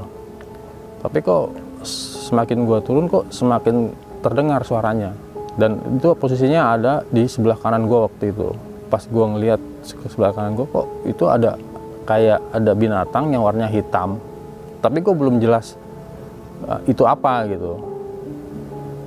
Tapi 1.02 1.18
kok 1.20 1.52
semakin 2.30 2.64
gue 2.64 2.80
turun 2.86 3.06
kok 3.10 3.28
semakin 3.34 3.92
terdengar 4.22 4.64
suaranya. 4.64 5.12
Dan 5.52 6.00
itu 6.00 6.16
posisinya 6.16 6.72
ada 6.72 7.04
di 7.12 7.28
sebelah 7.28 7.60
kanan 7.60 7.90
gue 7.90 8.00
waktu 8.08 8.32
itu. 8.32 8.56
Pas 8.88 9.04
gue 9.04 9.26
ngeliat 9.26 9.62
ke 9.84 10.08
sebelah 10.08 10.32
kanan 10.32 10.56
gue 10.56 10.68
kok 10.70 10.88
itu 11.10 11.28
ada 11.28 11.58
kayak 12.08 12.40
ada 12.54 12.72
binatang 12.72 13.34
yang 13.34 13.44
warnanya 13.44 13.68
hitam. 13.68 14.22
Tapi 14.82 15.04
gue 15.04 15.14
belum 15.14 15.38
jelas 15.38 15.78
uh, 16.68 16.82
itu 16.86 17.04
apa 17.06 17.48
gitu. 17.50 17.78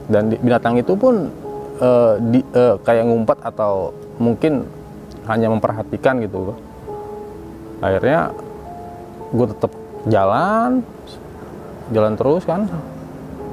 Dan 0.08 0.32
di, 0.32 0.36
binatang 0.40 0.76
itu 0.76 0.92
pun 0.94 1.28
uh, 1.80 2.20
di, 2.20 2.40
uh, 2.54 2.76
kayak 2.82 3.04
ngumpet 3.08 3.38
atau 3.42 3.94
mungkin 4.20 4.64
hanya 5.26 5.48
memperhatikan 5.50 6.20
gitu. 6.22 6.54
Akhirnya 7.80 8.32
gue 9.34 9.46
tetap 9.50 9.72
jalan 10.06 10.84
jalan 11.92 12.14
terus 12.16 12.42
kan. 12.46 12.68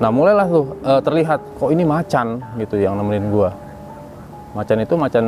Nah 0.01 0.09
mulailah 0.09 0.47
tuh 0.49 0.65
uh, 0.81 1.01
terlihat 1.03 1.39
kok 1.59 1.69
ini 1.71 1.83
macan 1.83 2.41
gitu 2.57 2.79
yang 2.79 2.97
nemenin 2.97 3.29
gue 3.29 3.49
macan 4.51 4.83
itu 4.83 4.93
macan 4.99 5.25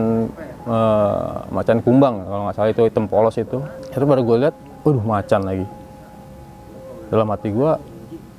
uh, 0.67 1.47
macan 1.47 1.79
kumbang 1.79 2.27
kalau 2.27 2.41
nggak 2.47 2.55
salah 2.55 2.71
itu 2.71 2.81
hitam 2.87 3.05
polos 3.07 3.35
itu. 3.39 3.57
Itu 3.91 4.03
baru 4.03 4.21
gue 4.23 4.37
lihat 4.47 4.55
waduh 4.83 5.03
macan 5.03 5.41
lagi. 5.47 5.65
Dalam 7.07 7.27
hati 7.31 7.49
gue 7.53 7.71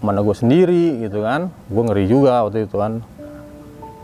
mana 0.05 0.21
gue 0.21 0.37
sendiri 0.37 1.01
gitu 1.09 1.25
kan. 1.25 1.49
Gue 1.73 1.83
ngeri 1.89 2.05
juga 2.05 2.45
waktu 2.45 2.69
itu 2.69 2.77
kan. 2.77 3.01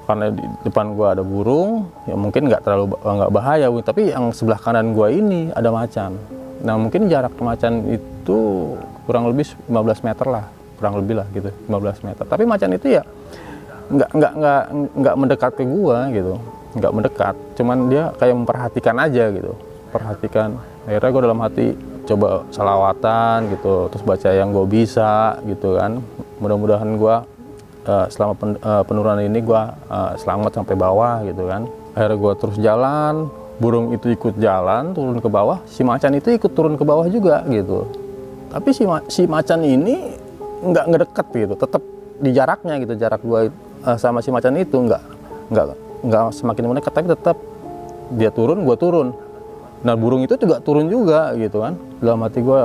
Karena 0.09 0.33
di 0.35 0.43
depan 0.67 0.97
gue 0.99 1.07
ada 1.07 1.23
burung 1.23 1.87
ya 2.09 2.19
mungkin 2.19 2.51
nggak 2.51 2.67
terlalu 2.67 2.99
nggak 2.99 3.31
bahaya 3.31 3.71
tapi 3.85 4.11
yang 4.11 4.35
sebelah 4.35 4.59
kanan 4.59 4.97
gue 4.97 5.07
ini 5.13 5.53
ada 5.55 5.71
macan. 5.71 6.19
Nah 6.67 6.75
mungkin 6.81 7.07
jarak 7.07 7.37
macan 7.39 7.87
itu 7.87 8.39
kurang 9.07 9.31
lebih 9.31 9.47
15 9.71 10.03
meter 10.03 10.27
lah. 10.27 10.45
Kurang 10.81 10.99
lebih 10.99 11.21
lah 11.21 11.27
gitu 11.31 11.53
15 11.69 12.09
meter. 12.09 12.25
Tapi 12.27 12.43
macan 12.49 12.71
itu 12.75 12.87
ya 12.99 13.05
nggak 13.91 14.11
nggak 14.11 14.33
nggak 14.35 14.63
nggak 14.99 15.15
mendekat 15.15 15.53
ke 15.55 15.63
gua 15.69 16.11
gitu. 16.11 16.35
Nggak 16.75 16.93
mendekat 16.97 17.35
cuman 17.55 17.79
dia 17.87 18.05
kayak 18.19 18.35
memperhatikan 18.35 18.97
aja 18.99 19.25
gitu. 19.31 19.53
Perhatikan. 19.95 20.59
Akhirnya 20.91 21.11
gue 21.13 21.23
dalam 21.23 21.41
hati 21.45 21.67
coba 22.11 22.43
salawatan 22.51 23.55
gitu 23.55 23.87
terus 23.95 24.03
baca 24.03 24.29
yang 24.35 24.51
gue 24.51 24.67
bisa 24.67 25.39
gitu 25.47 25.79
kan. 25.79 26.03
Mudah-mudahan 26.43 26.91
gue 26.99 27.17
uh, 27.87 28.07
selama 28.11 28.35
pen, 28.35 28.51
uh, 28.59 28.83
penurunan 28.83 29.23
ini 29.23 29.39
gue 29.39 29.63
uh, 29.91 30.13
selamat 30.19 30.59
sampai 30.59 30.75
bawah 30.75 31.23
gitu 31.23 31.47
kan. 31.47 31.71
Akhirnya 31.95 32.19
gue 32.19 32.33
terus 32.39 32.57
jalan 32.59 33.31
burung 33.61 33.93
itu 33.93 34.11
ikut 34.11 34.41
jalan 34.41 34.97
turun 34.97 35.21
ke 35.21 35.29
bawah 35.29 35.61
si 35.69 35.85
macan 35.85 36.17
itu 36.17 36.33
ikut 36.33 36.53
turun 36.57 36.75
ke 36.75 36.85
bawah 36.85 37.07
juga 37.07 37.45
gitu. 37.47 37.87
Tapi 38.51 38.75
si, 38.75 38.83
ma 38.83 38.99
si 39.07 39.31
macan 39.31 39.63
ini 39.63 40.17
nggak 40.61 40.85
ngedeket 40.93 41.27
gitu 41.33 41.55
tetap 41.57 41.83
di 42.21 42.31
jaraknya 42.37 42.75
gitu 42.83 42.93
jarak 43.01 43.23
gue 43.25 43.49
uh, 43.87 43.97
sama 43.97 44.21
si 44.21 44.29
macan 44.29 44.53
itu 44.61 44.77
nggak 44.77 45.03
nggak 45.49 45.67
nggak 46.05 46.23
semakin 46.37 46.65
mendekat 46.69 46.93
tapi 46.93 47.09
tetap 47.09 47.37
dia 48.13 48.31
turun 48.33 48.67
gue 48.67 48.77
turun 48.77 49.17
nah 49.81 49.97
burung 49.97 50.25
itu 50.25 50.37
juga 50.37 50.61
turun 50.61 50.87
juga 50.93 51.33
gitu 51.37 51.65
kan. 51.65 51.75
Dalam 52.01 52.21
hati 52.25 52.45
gue 52.45 52.61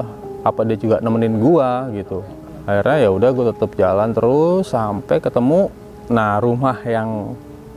apa 0.45 0.61
dia 0.67 0.77
juga 0.77 1.01
nemenin 1.01 1.39
gue 1.39 1.69
gitu. 2.03 2.21
Akhirnya 2.65 2.97
ya 3.05 3.09
udah 3.13 3.29
gue 3.33 3.45
tetap 3.53 3.71
jalan 3.77 4.09
terus 4.11 4.69
sampai 4.69 5.17
ketemu 5.21 5.69
nah 6.05 6.37
rumah 6.37 6.77
yang 6.85 7.33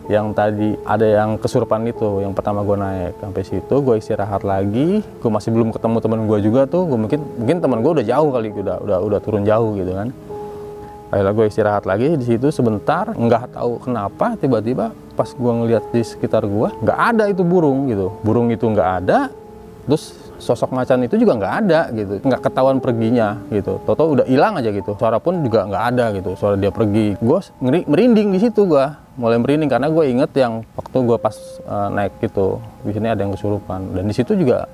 yang 0.08 0.32
tadi 0.32 0.72
ada 0.88 1.04
yang 1.04 1.36
kesurupan 1.36 1.84
itu 1.84 2.24
yang 2.24 2.32
pertama 2.32 2.64
gue 2.64 2.76
naik. 2.76 3.14
Sampai 3.20 3.42
situ 3.44 3.74
gue 3.84 3.94
istirahat 4.00 4.42
lagi 4.42 5.04
gue 5.04 5.30
masih 5.30 5.52
belum 5.52 5.70
ketemu 5.70 5.96
teman 6.00 6.20
gue 6.24 6.38
juga 6.42 6.64
tuh. 6.64 6.88
Gue 6.88 6.98
mungkin 6.98 7.20
mungkin 7.36 7.56
teman 7.60 7.78
gue 7.84 7.92
udah 8.00 8.06
jauh 8.08 8.30
kali 8.32 8.48
udah 8.52 8.76
udah 8.84 8.98
udah 9.04 9.18
turun 9.20 9.44
jauh 9.44 9.76
gitu 9.76 9.92
kan. 9.92 10.08
Akhirnya 11.08 11.32
gue 11.32 11.46
istirahat 11.48 11.84
lagi 11.88 12.20
di 12.20 12.24
situ 12.24 12.52
sebentar 12.52 13.12
nggak 13.16 13.56
tahu 13.56 13.80
kenapa 13.80 14.36
tiba-tiba 14.36 14.92
pas 15.18 15.34
gue 15.34 15.52
ngeliat 15.58 15.84
di 15.90 16.06
sekitar 16.06 16.46
gue 16.46 16.68
nggak 16.78 16.98
ada 17.14 17.26
itu 17.26 17.42
burung 17.42 17.90
gitu. 17.90 18.14
Burung 18.22 18.54
itu 18.54 18.62
nggak 18.70 18.90
ada 19.02 19.34
terus 19.90 20.14
sosok 20.38 20.70
macan 20.70 21.02
itu 21.02 21.18
juga 21.18 21.34
nggak 21.34 21.54
ada 21.66 21.80
gitu. 21.90 22.22
Nggak 22.22 22.40
ketahuan 22.46 22.78
perginya 22.78 23.42
gitu. 23.50 23.82
Toto 23.82 24.14
udah 24.14 24.26
hilang 24.30 24.54
aja 24.62 24.70
gitu. 24.70 24.94
Suara 24.94 25.18
pun 25.18 25.42
juga 25.42 25.66
nggak 25.66 25.84
ada 25.90 26.04
gitu 26.14 26.38
suara 26.38 26.54
dia 26.54 26.70
pergi. 26.70 27.18
Gue 27.18 27.42
merinding 27.90 28.30
di 28.30 28.38
situ 28.38 28.62
gue 28.62 28.86
mulai 29.18 29.42
merinding 29.42 29.66
karena 29.66 29.90
gue 29.90 30.04
inget 30.06 30.30
yang 30.38 30.62
waktu 30.78 30.98
gue 31.02 31.18
pas 31.18 31.34
uh, 31.66 31.90
naik 31.90 32.14
gitu. 32.22 32.62
Di 32.86 32.94
sini 32.94 33.10
ada 33.10 33.26
yang 33.26 33.34
kesurupan. 33.34 33.98
Dan 33.98 34.06
di 34.06 34.14
situ 34.14 34.38
juga 34.38 34.70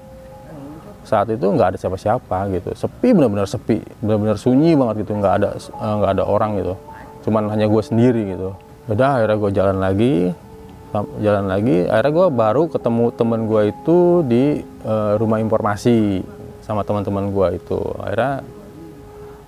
saat 1.08 1.32
itu 1.32 1.48
nggak 1.48 1.72
ada 1.72 1.78
siapa-siapa 1.80 2.52
gitu. 2.52 2.76
Sepi 2.76 3.16
benar-benar 3.16 3.48
sepi. 3.48 3.80
Benar-benar 4.04 4.36
sunyi 4.36 4.76
banget 4.76 5.08
gitu. 5.08 5.16
Nggak 5.16 5.34
ada 5.40 5.48
eh, 5.56 5.94
nggak 6.04 6.12
ada 6.20 6.24
orang 6.28 6.60
gitu. 6.60 6.76
Cuman 7.24 7.48
hanya 7.48 7.64
gue 7.64 7.80
sendiri 7.80 8.36
gitu 8.36 8.52
udah 8.90 9.08
akhirnya 9.20 9.36
gue 9.40 9.50
jalan 9.54 9.78
lagi. 9.80 10.14
Jalan 10.94 11.50
lagi. 11.50 11.76
Akhirnya 11.90 12.12
gue 12.14 12.26
baru 12.30 12.62
ketemu 12.70 13.04
temen 13.18 13.40
gue 13.50 13.62
itu 13.74 13.98
di 14.22 14.44
eh, 14.62 15.12
rumah 15.18 15.42
informasi 15.42 16.22
sama 16.62 16.86
teman-teman 16.86 17.34
gue 17.34 17.48
itu. 17.58 17.80
Akhirnya 17.98 18.46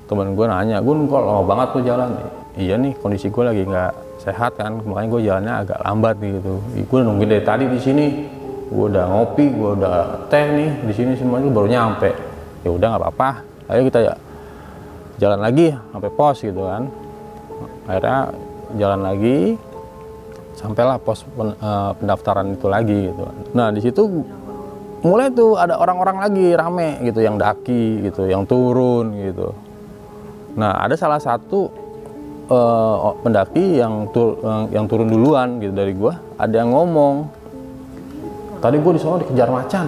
temen 0.07 0.38
gue 0.38 0.44
nanya 0.46 0.79
gue 0.83 0.94
kok 1.07 1.22
lama 1.22 1.42
banget 1.46 1.68
tuh 1.75 1.83
jalan? 1.87 2.11
Iya 2.57 2.75
nih 2.81 2.92
kondisi 2.99 3.31
gue 3.31 3.44
lagi 3.46 3.62
nggak 3.62 3.92
sehat 4.27 4.59
kan. 4.59 4.83
Makanya 4.83 5.09
gue 5.12 5.20
jalannya 5.22 5.55
agak 5.55 5.79
lambat 5.85 6.16
gitu. 6.18 6.55
Gue 6.83 6.99
nungguin 7.05 7.31
dari 7.31 7.44
tadi 7.44 7.64
di 7.70 7.79
sini. 7.79 8.07
Gue 8.66 8.90
udah 8.90 9.07
ngopi 9.07 9.46
gue 9.55 9.70
udah 9.79 10.27
teh 10.27 10.46
nih 10.51 10.70
di 10.83 10.92
sini 10.96 11.12
semuanya 11.14 11.46
baru 11.55 11.68
nyampe. 11.70 12.11
Ya 12.66 12.75
udah 12.75 12.87
nggak 12.90 13.03
apa-apa. 13.07 13.31
Ayo 13.70 13.87
kita 13.87 13.99
ya 14.03 14.14
jalan 15.22 15.38
lagi 15.38 15.70
sampai 15.94 16.11
pos 16.11 16.42
gitu 16.42 16.66
kan. 16.66 16.90
Akhirnya 17.87 18.35
jalan 18.74 19.00
lagi 19.07 19.55
sampailah 20.59 20.98
pos 20.98 21.22
pen- 21.22 21.55
eh, 21.55 21.90
pendaftaran 22.02 22.59
itu 22.59 22.66
lagi 22.66 23.12
gitu. 23.12 23.22
Nah 23.55 23.70
di 23.70 23.81
situ 23.85 24.02
mulai 25.07 25.31
tuh 25.31 25.55
ada 25.55 25.79
orang-orang 25.79 26.16
lagi 26.18 26.46
rame 26.57 26.98
gitu 27.07 27.22
yang 27.22 27.38
daki 27.38 28.11
gitu 28.11 28.26
yang 28.26 28.42
turun 28.48 29.14
gitu. 29.22 29.55
Nah 30.59 30.83
ada 30.83 30.98
salah 30.98 31.22
satu 31.22 31.70
eh, 32.50 32.96
pendaki 33.22 33.79
yang 33.79 34.11
tur- 34.11 34.40
yang- 34.42 34.68
yang 34.83 34.85
turun 34.90 35.07
duluan 35.12 35.62
gitu 35.62 35.74
dari 35.76 35.92
gua 35.94 36.18
ada 36.40 36.55
yang 36.57 36.74
ngomong 36.74 37.29
tadi 38.59 38.81
gua 38.83 38.92
di 38.96 39.00
sana 39.02 39.22
dikejar 39.22 39.50
macan. 39.52 39.87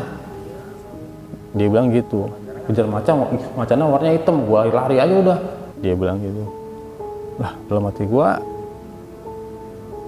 Dia 1.56 1.66
bilang 1.66 1.88
gitu 1.90 2.28
kejar 2.68 2.84
macan 2.84 3.24
macannya 3.56 3.88
warnanya 3.88 4.14
hitam 4.20 4.44
gua 4.44 4.68
lari 4.68 5.00
aja 5.00 5.14
udah. 5.16 5.38
Dia 5.80 5.96
bilang 5.96 6.20
gitu 6.20 6.44
lah 7.40 7.56
dalam 7.70 7.88
hati 7.88 8.04
gua 8.04 8.36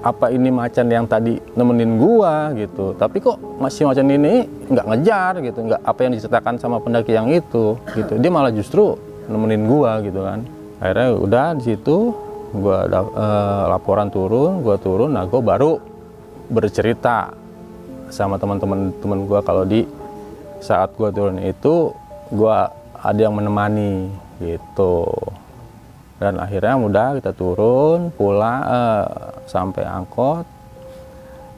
apa 0.00 0.32
ini 0.32 0.48
macan 0.48 0.88
yang 0.88 1.04
tadi 1.04 1.36
nemenin 1.52 2.00
gua 2.00 2.52
gitu. 2.56 2.96
Tapi 2.96 3.20
kok 3.20 3.36
masih 3.60 3.84
macan 3.84 4.08
ini 4.08 4.48
nggak 4.48 4.86
ngejar 4.88 5.32
gitu 5.44 5.58
nggak 5.68 5.80
apa 5.84 6.00
yang 6.00 6.12
diceritakan 6.16 6.54
sama 6.56 6.80
pendaki 6.80 7.12
yang 7.12 7.28
itu 7.28 7.76
gitu. 7.92 8.16
Dia 8.16 8.30
malah 8.32 8.52
justru 8.52 8.96
nemenin 9.28 9.68
gua 9.68 10.00
gitu 10.00 10.24
kan. 10.24 10.40
Akhirnya 10.80 11.08
udah 11.20 11.46
di 11.60 11.62
situ 11.72 12.16
gua 12.56 12.88
eh, 12.88 13.64
laporan 13.68 14.08
turun 14.08 14.64
gua 14.64 14.80
turun 14.80 15.12
nah 15.12 15.28
gua 15.28 15.40
baru 15.44 15.72
bercerita 16.50 17.36
sama 18.08 18.40
teman-teman 18.40 18.96
teman 19.04 19.28
gua. 19.28 19.44
Kalau 19.44 19.68
di 19.68 19.84
saat 20.64 20.96
gua 20.96 21.12
turun 21.12 21.44
itu 21.44 21.92
gua 22.32 22.72
ada 22.96 23.20
yang 23.20 23.36
menemani 23.36 24.08
gitu 24.40 25.12
dan 26.20 26.36
akhirnya 26.36 26.76
udah 26.76 27.08
kita 27.16 27.32
turun 27.32 28.12
pulang 28.12 28.60
eh, 28.68 29.08
sampai 29.48 29.88
angkot 29.88 30.44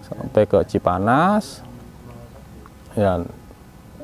sampai 0.07 0.43
ke 0.47 0.59
Cipanas. 0.71 1.65
Dan 2.93 3.25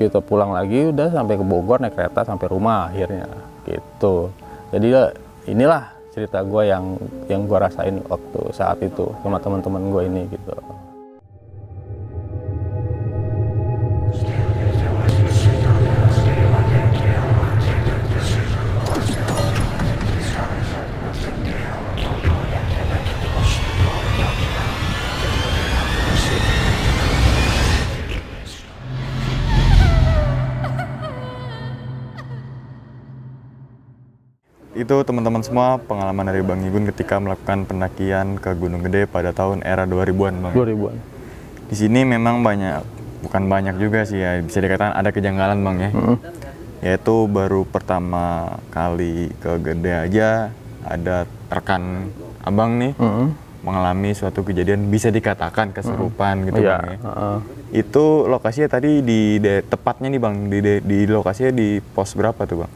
kita 0.01 0.25
pulang 0.25 0.57
lagi 0.57 0.88
udah 0.88 1.12
sampai 1.12 1.37
ke 1.37 1.44
Bogor 1.44 1.79
naik 1.79 1.94
kereta 1.94 2.25
sampai 2.25 2.47
rumah 2.49 2.88
akhirnya. 2.88 3.29
Gitu. 3.68 4.33
Jadi 4.73 4.87
ya, 4.88 5.12
inilah 5.44 5.92
cerita 6.11 6.40
gue 6.42 6.62
yang 6.66 6.99
yang 7.29 7.47
gue 7.47 7.59
rasain 7.61 8.01
waktu 8.09 8.40
saat 8.51 8.81
itu 8.83 9.07
sama 9.23 9.38
teman-teman 9.38 9.92
gue 9.92 10.03
ini 10.09 10.23
gitu 10.33 10.51
Itu 34.88 35.05
teman-teman 35.05 35.44
semua 35.44 35.77
pengalaman 35.77 36.33
dari 36.33 36.40
Bang 36.40 36.64
Igun 36.64 36.88
ketika 36.88 37.20
melakukan 37.20 37.68
pendakian 37.68 38.40
ke 38.40 38.57
Gunung 38.57 38.81
Gede 38.81 39.05
pada 39.05 39.37
tahun 39.37 39.61
era 39.61 39.85
2000-an, 39.85 40.40
Bang. 40.40 40.57
2000-an 40.57 40.96
Di 41.68 41.77
sini 41.77 42.09
memang 42.09 42.40
banyak, 42.40 42.81
bukan 43.20 43.53
banyak 43.53 43.77
juga 43.77 44.09
sih 44.09 44.16
ya, 44.16 44.40
bisa 44.40 44.64
dikatakan 44.64 44.96
ada 44.96 45.12
kejanggalan, 45.12 45.61
Bang 45.61 45.77
ya. 45.77 45.90
Yaitu 46.81 47.29
baru 47.29 47.68
pertama 47.68 48.57
kali 48.72 49.29
ke 49.37 49.61
Gede 49.61 49.92
aja 49.92 50.57
ada 50.81 51.29
rekan 51.53 52.09
Abang 52.40 52.81
nih 52.81 52.96
Mm-mm. 52.96 53.37
mengalami 53.61 54.16
suatu 54.16 54.40
kejadian 54.40 54.88
bisa 54.88 55.12
dikatakan 55.12 55.68
keserupan 55.68 56.48
gitu, 56.48 56.64
Iya, 56.64 56.81
Bang 56.81 56.85
ya. 56.88 56.96
heeh. 57.05 57.37
Itu 57.77 58.24
lokasinya 58.24 58.72
tadi 58.72 59.05
di 59.05 59.37
de- 59.37 59.68
tepatnya 59.68 60.09
nih 60.09 60.16
Bang, 60.16 60.48
di 60.48 60.64
de- 60.64 60.81
di 60.81 61.05
lokasinya 61.05 61.53
di 61.53 61.77
pos 61.77 62.16
berapa 62.16 62.40
tuh, 62.48 62.64
Bang? 62.64 62.72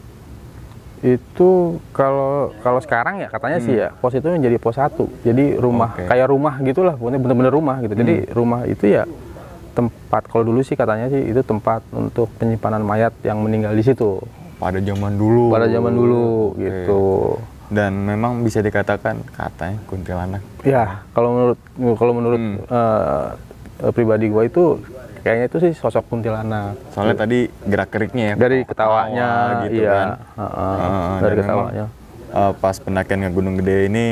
Itu 1.03 1.49
kalau 1.91 2.31
kalau 2.59 2.79
sekarang 2.79 3.19
ya 3.19 3.27
katanya 3.27 3.59
sih 3.59 3.75
ya 3.75 3.91
pos 3.93 4.11
itu 4.11 4.23
menjadi 4.23 4.55
pos 4.55 4.73
satu 4.73 5.11
jadi 5.19 5.55
rumah 5.55 5.91
Oke. 5.93 6.07
kayak 6.07 6.27
rumah 6.27 6.55
gitulah 6.59 6.95
pokoknya 6.95 7.19
bener-bener 7.19 7.51
rumah 7.51 7.75
gitu 7.77 7.91
jadi 7.93 8.15
rumah 8.31 8.63
itu 8.63 8.87
ya 8.89 9.03
tempat 9.73 10.23
kalau 10.25 10.45
dulu 10.45 10.61
sih 10.61 10.73
katanya 10.73 11.09
sih 11.09 11.19
itu 11.25 11.41
tempat 11.41 11.83
untuk 11.91 12.31
penyimpanan 12.33 12.79
mayat 12.79 13.11
yang 13.21 13.37
meninggal 13.37 13.71
di 13.71 13.83
situ 13.83 14.23
Pada 14.55 14.79
zaman 14.79 15.11
dulu. 15.13 15.51
pada 15.51 15.67
zaman 15.67 15.91
dulu 15.91 16.23
Oke. 16.49 16.61
gitu 16.61 17.03
Dan 17.67 17.99
memang 17.99 18.39
bisa 18.39 18.61
dikatakan 18.61 19.17
katanya 19.29 19.81
kuntilanak. 19.83 20.39
ya 20.61 21.03
kalau 21.09 21.29
menurut 21.33 21.59
kalau 21.93 22.13
menurut 22.13 22.39
Hmm. 22.39 22.57
eh, 22.63 23.27
pribadi 23.91 24.29
gua 24.29 24.45
itu 24.45 24.77
kayaknya 25.23 25.45
itu 25.47 25.57
sih 25.59 25.71
sosok 25.73 26.03
kuntilanak 26.05 26.75
Soalnya 26.91 27.15
tadi 27.17 27.47
gerak 27.63 27.89
geriknya 27.89 28.25
ya. 28.31 28.35
dari 28.35 28.57
ketawa 28.61 29.07
ketawanya 29.07 29.29
gitu 29.65 29.81
iya 29.81 29.91
kan. 29.91 30.07
heeh, 30.35 30.75
Heeh, 30.77 31.15
dari 31.17 31.33
dan 31.33 31.41
ketawanya 31.41 31.85
memang, 31.87 32.35
eh, 32.35 32.51
pas 32.59 32.75
pendakian 32.77 33.19
ke 33.21 33.31
Gunung 33.31 33.55
Gede 33.57 33.77
ini, 33.87 34.07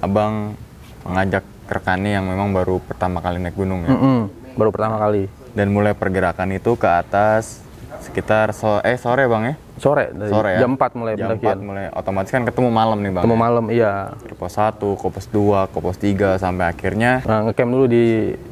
abang 0.00 0.56
mengajak 1.04 1.44
rekannya 1.64 2.10
yang 2.16 2.24
memang 2.24 2.52
baru 2.52 2.80
pertama 2.80 3.20
kali 3.20 3.40
naik 3.40 3.54
gunung 3.54 3.84
ya. 3.84 3.92
Mm-mm, 3.92 4.18
baru 4.56 4.70
pertama 4.72 4.96
kali 4.96 5.28
Dan 5.52 5.70
mulai 5.70 5.92
pergerakan 5.92 6.50
itu 6.50 6.74
ke 6.74 6.88
atas 6.88 7.60
sekitar 8.00 8.50
so 8.50 8.80
eh 8.82 8.96
sore 8.96 9.24
bang 9.24 9.42
ya. 9.44 9.54
Sore 9.76 10.10
dari 10.10 10.30
Sore 10.30 10.50
ya. 10.54 10.60
jam 10.60 10.72
4 10.72 10.94
mulai 10.94 11.12
Jam 11.14 11.34
pendakian 11.34 11.56
4 11.56 11.66
mulai 11.66 11.84
otomatis 11.90 12.30
kan 12.30 12.42
ketemu 12.42 12.68
malam 12.70 12.98
nih 12.98 13.10
bang. 13.10 13.22
ketemu 13.22 13.36
malam 13.36 13.64
iya 13.68 13.92
Dari 14.16 14.34
pos 14.34 14.54
1, 14.54 14.78
ke 14.78 15.06
pos 15.08 15.26
2, 15.26 15.34
ke 15.66 15.78
pos 15.78 15.96
3 15.98 16.38
sampai 16.38 16.64
akhirnya 16.68 17.12
Nah, 17.24 17.38
ngecamp 17.44 17.70
dulu 17.70 17.86
di 17.86 18.04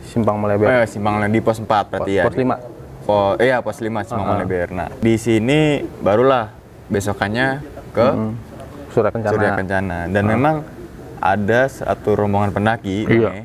Simpang 0.04 0.36
Meleber. 0.36 0.66
eh, 0.68 0.84
Simpang 0.84 1.22
di 1.24 1.38
pos 1.38 1.56
4 1.56 1.68
berarti 1.88 2.12
ya. 2.12 2.24
Pos 2.24 2.34
5. 2.34 2.58
Po, 3.02 3.34
iya 3.36 3.58
pos 3.58 3.78
5 3.78 4.02
Simpang 4.02 4.26
Maleber. 4.28 4.66
Nah, 4.70 4.88
di 4.92 5.14
sini 5.14 5.60
barulah 5.98 6.50
besokannya 6.86 7.62
ke 7.90 8.06
Surya 8.90 9.10
Kencana. 9.10 9.32
Surya 9.32 9.50
Kencana. 9.54 9.98
Dan 10.06 10.24
memang 10.24 10.56
ada 11.18 11.60
satu 11.64 12.12
rombongan 12.12 12.50
pendaki 12.50 13.06
Iya. 13.06 13.30
nih, 13.32 13.44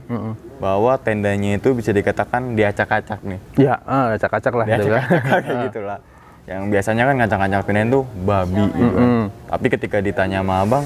bahwa 0.58 0.98
tendanya 0.98 1.56
itu 1.56 1.72
bisa 1.72 1.90
dikatakan 1.90 2.54
diacak-acak 2.54 3.22
nih. 3.22 3.40
Iya, 3.56 3.78
ah, 3.80 4.12
acak-acak 4.12 4.50
lah. 4.52 4.66
Diacak-acak 4.66 5.42
gitu 5.64 5.80
lah. 5.88 6.02
Yang 6.48 6.64
biasanya 6.72 7.04
kan 7.04 7.16
ngacak-ngacak 7.20 7.62
pindahin 7.68 7.90
tuh 7.92 8.04
babi 8.24 8.64
gitu. 8.72 8.88
kan. 8.88 9.04
Mm-mm. 9.04 9.24
Tapi 9.46 9.66
ketika 9.68 9.98
ditanya 10.00 10.40
sama 10.40 10.64
abang, 10.64 10.86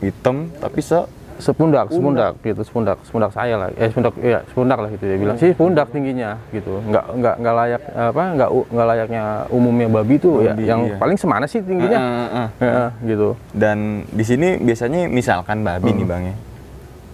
hitam 0.00 0.48
tapi 0.56 0.80
se 0.80 1.00
Sepundak, 1.32 1.90
sepundak 1.90 2.38
gitu, 2.38 2.62
sepundak, 2.62 3.02
sepundak 3.02 3.34
saya 3.34 3.58
lah. 3.58 3.68
Eh, 3.74 3.90
sepundak, 3.90 4.14
iya, 4.22 4.46
sepundak 4.46 4.78
lah 4.78 4.88
gitu 4.88 5.04
dia 5.04 5.18
bilang. 5.18 5.34
Sih 5.34 5.50
sepundak 5.50 5.90
tingginya 5.90 6.38
gitu. 6.54 6.78
Nggak 6.86 7.02
nggak 7.18 7.34
nggak 7.36 7.54
layak 7.56 7.82
apa 7.90 8.22
nggak 8.38 8.50
u- 8.52 8.68
nggak 8.70 8.86
layaknya 8.86 9.22
umumnya 9.50 9.88
babi 9.90 10.14
tuh 10.16 10.34
ya. 10.40 10.54
Babi, 10.54 10.64
Yang 10.64 10.80
iya. 10.86 10.96
paling 11.02 11.18
semana 11.18 11.44
sih 11.44 11.58
tingginya? 11.58 11.98
Heeh, 11.98 12.28
heeh. 12.30 12.48
Heeh, 12.62 12.88
gitu. 13.10 13.28
Dan 13.50 13.78
di 14.06 14.22
sini 14.22 14.48
biasanya 14.56 15.10
misalkan 15.10 15.66
babi 15.66 15.90
nih 15.90 16.06
bang 16.06 16.22
ya, 16.24 16.36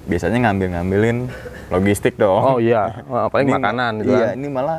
biasanya 0.06 0.38
ngambil-ngambilin 0.44 1.16
logistik 1.70 2.20
dong. 2.20 2.42
Oh 2.44 2.58
iya, 2.60 3.00
paling 3.32 3.48
Ini- 3.48 3.56
makanan 3.56 3.92
gitu 3.98 4.12
Iya, 4.12 4.26
kan. 4.26 4.32
ini 4.36 4.46
malah 4.46 4.78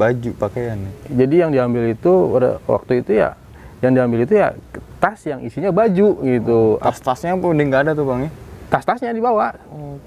baju 0.00 0.30
pakaian. 0.40 0.78
Jadi 1.06 1.34
yang 1.36 1.50
diambil 1.52 1.92
itu 1.92 2.12
pada 2.32 2.56
waktu 2.64 2.92
itu 3.04 3.10
ya, 3.20 3.36
yang 3.84 3.92
diambil 3.92 4.24
itu 4.24 4.34
ya 4.34 4.56
tas 4.96 5.20
yang 5.24 5.44
isinya 5.44 5.68
baju 5.68 6.08
gitu. 6.24 6.60
Tas-tasnya 6.80 7.36
pun 7.36 7.52
udah 7.52 7.64
nggak 7.68 7.82
ada 7.84 7.92
tuh 7.92 8.08
bang 8.08 8.20
ya. 8.24 8.30
tas-tasnya 8.70 9.10
dibawa 9.10 9.50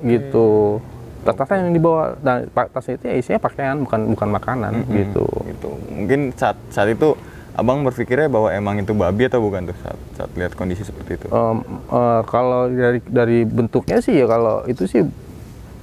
gitu 0.01 0.79
tas-tasnya 1.23 1.67
yang 1.67 1.75
dibawa 1.75 2.15
dan 2.19 2.47
pa- 2.47 2.67
tasnya 2.67 2.95
itu 2.95 3.05
ya 3.07 3.15
isinya 3.15 3.39
pakaian 3.39 3.79
bukan 3.79 4.11
bukan 4.11 4.29
makanan 4.31 4.73
gitu 4.89 5.23
Gitu. 5.47 5.69
Mungkin 5.91 6.19
saat 6.35 6.55
saat 6.67 6.91
itu 6.91 7.15
abang 7.53 7.83
berpikirnya 7.83 8.27
bahwa 8.27 8.49
emang 8.49 8.79
itu 8.79 8.91
babi 8.91 9.27
atau 9.27 9.39
bukan 9.39 9.67
tuh 9.67 9.77
saat 9.79 9.99
saat 10.15 10.29
lihat 10.33 10.55
kondisi 10.55 10.83
seperti 10.83 11.15
itu. 11.15 11.27
Em, 11.27 11.59
eh, 11.87 12.21
kalau 12.25 12.67
dari 12.67 12.99
dari 13.03 13.37
bentuknya 13.43 13.99
sih 13.99 14.15
ya 14.15 14.25
kalau 14.25 14.63
itu 14.65 14.83
sih 14.83 15.03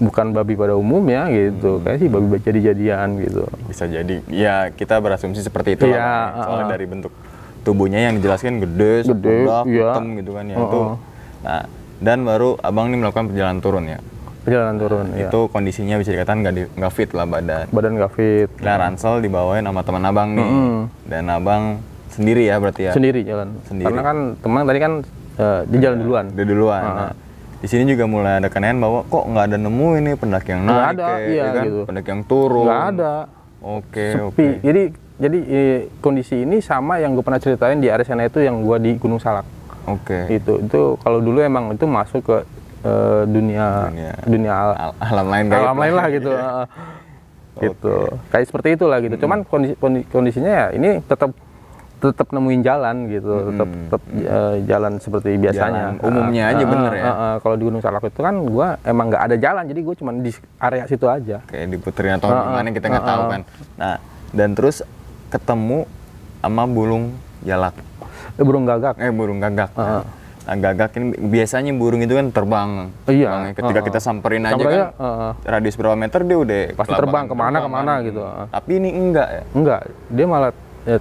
bukan 0.00 0.32
babi 0.32 0.56
pada 0.56 0.74
umumnya 0.74 1.28
gitu 1.28 1.78
kayak 1.78 1.98
sih 1.98 2.08
babi 2.08 2.36
jadi-jadian 2.36 3.20
gitu 3.20 3.44
Bisa 3.66 3.84
jadi. 3.84 4.24
Ya 4.26 4.68
kita 4.68 4.96
berasumsi 4.96 5.40
seperti 5.40 5.76
itu 5.76 5.84
Iya, 5.86 5.94
lah. 5.94 6.00
Ya. 6.00 6.16
Soalnya 6.40 6.56
uh-uh. 6.58 6.72
dari 6.72 6.86
bentuk 6.86 7.12
tubuhnya 7.60 8.00
yang 8.02 8.16
dijelaskan 8.16 8.58
gede, 8.58 9.04
Gede, 9.04 9.08
sebelah, 9.44 9.62
iya. 9.64 9.92
hitam 9.92 10.04
gitu 10.16 10.30
kan 10.32 10.44
ya 10.44 10.56
itu. 10.56 10.80
Uh-uh. 10.80 10.96
Nah, 11.40 11.62
dan 11.98 12.18
baru 12.22 12.56
abang 12.58 12.88
ini 12.88 12.96
melakukan 12.96 13.28
perjalanan 13.28 13.60
turun 13.60 13.84
ya. 13.86 14.00
perjalanan 14.40 14.76
turun 14.76 15.06
ya 15.12 15.28
Itu 15.28 15.40
kondisinya 15.46 15.94
bisa 15.94 16.10
dikatakan 16.10 16.40
nggak 16.40 16.54
di- 16.54 16.70
nggak 16.74 16.92
fit 16.94 17.10
lah 17.12 17.28
badan. 17.28 17.68
badan 17.68 17.92
gak 17.94 18.12
fit 18.14 18.48
Nah, 18.58 18.74
ransel 18.74 19.20
dibawain 19.20 19.60
sama 19.60 19.84
teman 19.84 20.00
abang 20.02 20.32
nih. 20.32 20.48
Dan 21.04 21.28
abang 21.28 21.62
sendiri 22.10 22.42
ya 22.42 22.56
berarti 22.56 22.88
ya. 22.88 22.92
sendiri 22.92 23.20
jalan 23.20 23.52
Sendiri. 23.62 23.84
karena 23.86 24.00
kan 24.02 24.16
teman 24.40 24.64
tadi 24.64 24.80
kan 24.80 24.92
eh, 25.36 25.60
dia 25.68 25.78
jalan 25.82 25.98
duluan 26.00 26.24
Udah 26.32 26.46
duluan. 26.46 26.82
Nah, 26.82 27.12
di 27.60 27.66
sini 27.68 27.84
juga 27.86 28.04
mulai 28.04 28.40
ada 28.40 28.48
kenaian 28.48 28.76
bahwa 28.76 29.04
kok 29.04 29.24
nggak 29.26 29.44
ada 29.46 29.56
nemu 29.56 29.88
ini 29.98 30.10
pendaki 30.14 30.48
yang 30.50 30.64
naik 30.64 30.84
ada, 30.90 31.04
kayak, 31.06 31.28
iya, 31.28 31.42
ya 31.42 31.50
kan? 31.50 31.64
gitu. 31.64 31.80
pendaki 31.84 32.08
yang 32.08 32.22
turun. 32.24 32.64
nggak 32.64 32.84
ada 32.90 33.14
Oke, 33.60 34.06
sepi 34.10 34.24
oke. 34.24 34.48
jadi 34.64 34.82
jadi 35.20 35.38
eh, 35.44 35.78
kondisi 36.00 36.36
ini 36.40 36.58
sama 36.58 36.96
yang 36.96 37.12
gue 37.12 37.20
pernah 37.20 37.36
ceritain 37.36 37.76
di 37.76 37.86
Aresana 37.86 38.24
itu 38.24 38.40
yang 38.40 38.64
gue 38.64 38.76
di 38.80 38.96
Gunung 38.96 39.20
Salak 39.20 39.44
Oke. 39.84 40.32
itu 40.32 40.56
itu 40.58 40.80
kalau 40.96 41.20
dulu 41.20 41.38
emang 41.38 41.68
itu 41.70 41.84
masuk 41.84 42.24
ke 42.24 42.36
eh, 42.80 43.22
dunia 43.28 43.92
Dunia. 43.92 44.12
dunia 44.24 44.52
al- 44.54 44.78
Al- 44.80 44.96
alam 44.98 45.26
lain 45.28 45.44
alam 45.50 45.76
lain 45.76 45.92
lah 45.92 46.06
gitu 46.08 46.32
heeh. 46.40 46.66
gitu 47.60 47.94
kayak 48.32 48.46
seperti 48.48 48.68
itulah 48.72 48.96
gitu 48.98 49.20
cuman 49.20 49.44
kondisi, 49.44 49.76
kondi- 49.76 50.08
kondisinya 50.08 50.48
ya 50.48 50.66
ini 50.72 51.04
tetap 51.04 51.36
tetap 52.00 52.28
nemuin 52.30 52.60
jalan 52.60 52.96
gitu 53.06 53.32
tetap 53.46 53.68
tetap 53.68 54.02
eh, 54.10 54.54
jalan 54.64 54.92
seperti 54.96 55.36
biasanya 55.36 55.92
Jalan 55.92 56.02
umumnya 56.02 56.42
aja 56.48 56.56
Heeh, 56.58 56.66
bener 56.66 56.92
ya? 56.92 57.04
heeh. 57.04 57.34
kalau 57.38 57.54
di 57.54 57.62
Gunung 57.62 57.80
Salak 57.80 58.02
itu 58.02 58.18
kan 58.18 58.34
gua 58.42 58.80
emang 58.82 59.06
nggak 59.06 59.22
ada 59.22 59.36
jalan 59.36 59.64
jadi 59.64 59.80
gue 59.80 59.94
cuman 59.94 60.14
di 60.18 60.32
area 60.58 60.84
situ 60.84 61.04
aja 61.04 61.44
Kayak 61.44 61.66
diputerin 61.70 62.16
atau 62.16 62.26
gimana 62.26 62.68
kita 62.70 62.86
nggak 62.86 63.04
tahu 63.06 63.22
kan. 63.28 63.40
Nah, 63.76 63.96
dan 64.30 64.48
terus 64.52 64.80
ketemu 65.28 65.84
sama 66.38 66.64
bulung 66.64 67.04
jalak. 67.40 67.76
eh, 68.32 68.42
burung 68.42 68.64
gagak 68.64 68.96
Eh, 68.96 69.12
burung 69.12 69.38
gagak. 69.38 69.70
Nah, 69.76 70.02
gagak 70.56 70.96
ini 70.96 71.06
biasanya 71.20 71.70
burung 71.70 72.00
itu 72.00 72.10
kan 72.10 72.26
terbang. 72.28 72.70
Iya, 73.04 73.30
ya. 73.30 73.52
Ketika 73.52 73.70
heeh. 73.76 73.86
kita 73.86 73.98
samperin 73.98 74.42
aja 74.42 74.56
Sampai 74.56 74.66
kan, 74.66 74.72
aja, 74.72 74.86
heeh. 74.96 75.32
radius 75.46 75.76
berapa 75.76 75.94
meter 75.94 76.20
dia 76.24 76.38
udah 76.38 76.60
Pasti 76.74 76.90
terbang 76.90 77.24
ke 77.24 77.34
mana, 77.34 77.46
terbang 77.52 77.62
ke 77.62 77.70
mana 77.70 77.92
kan. 77.92 78.06
gitu. 78.08 78.20
Tapi 78.48 78.70
ini 78.74 78.88
enggak 78.90 79.28
ya. 79.28 79.42
enggak 79.52 79.80
dia 80.08 80.26
malah 80.26 80.50
ya, 80.82 80.96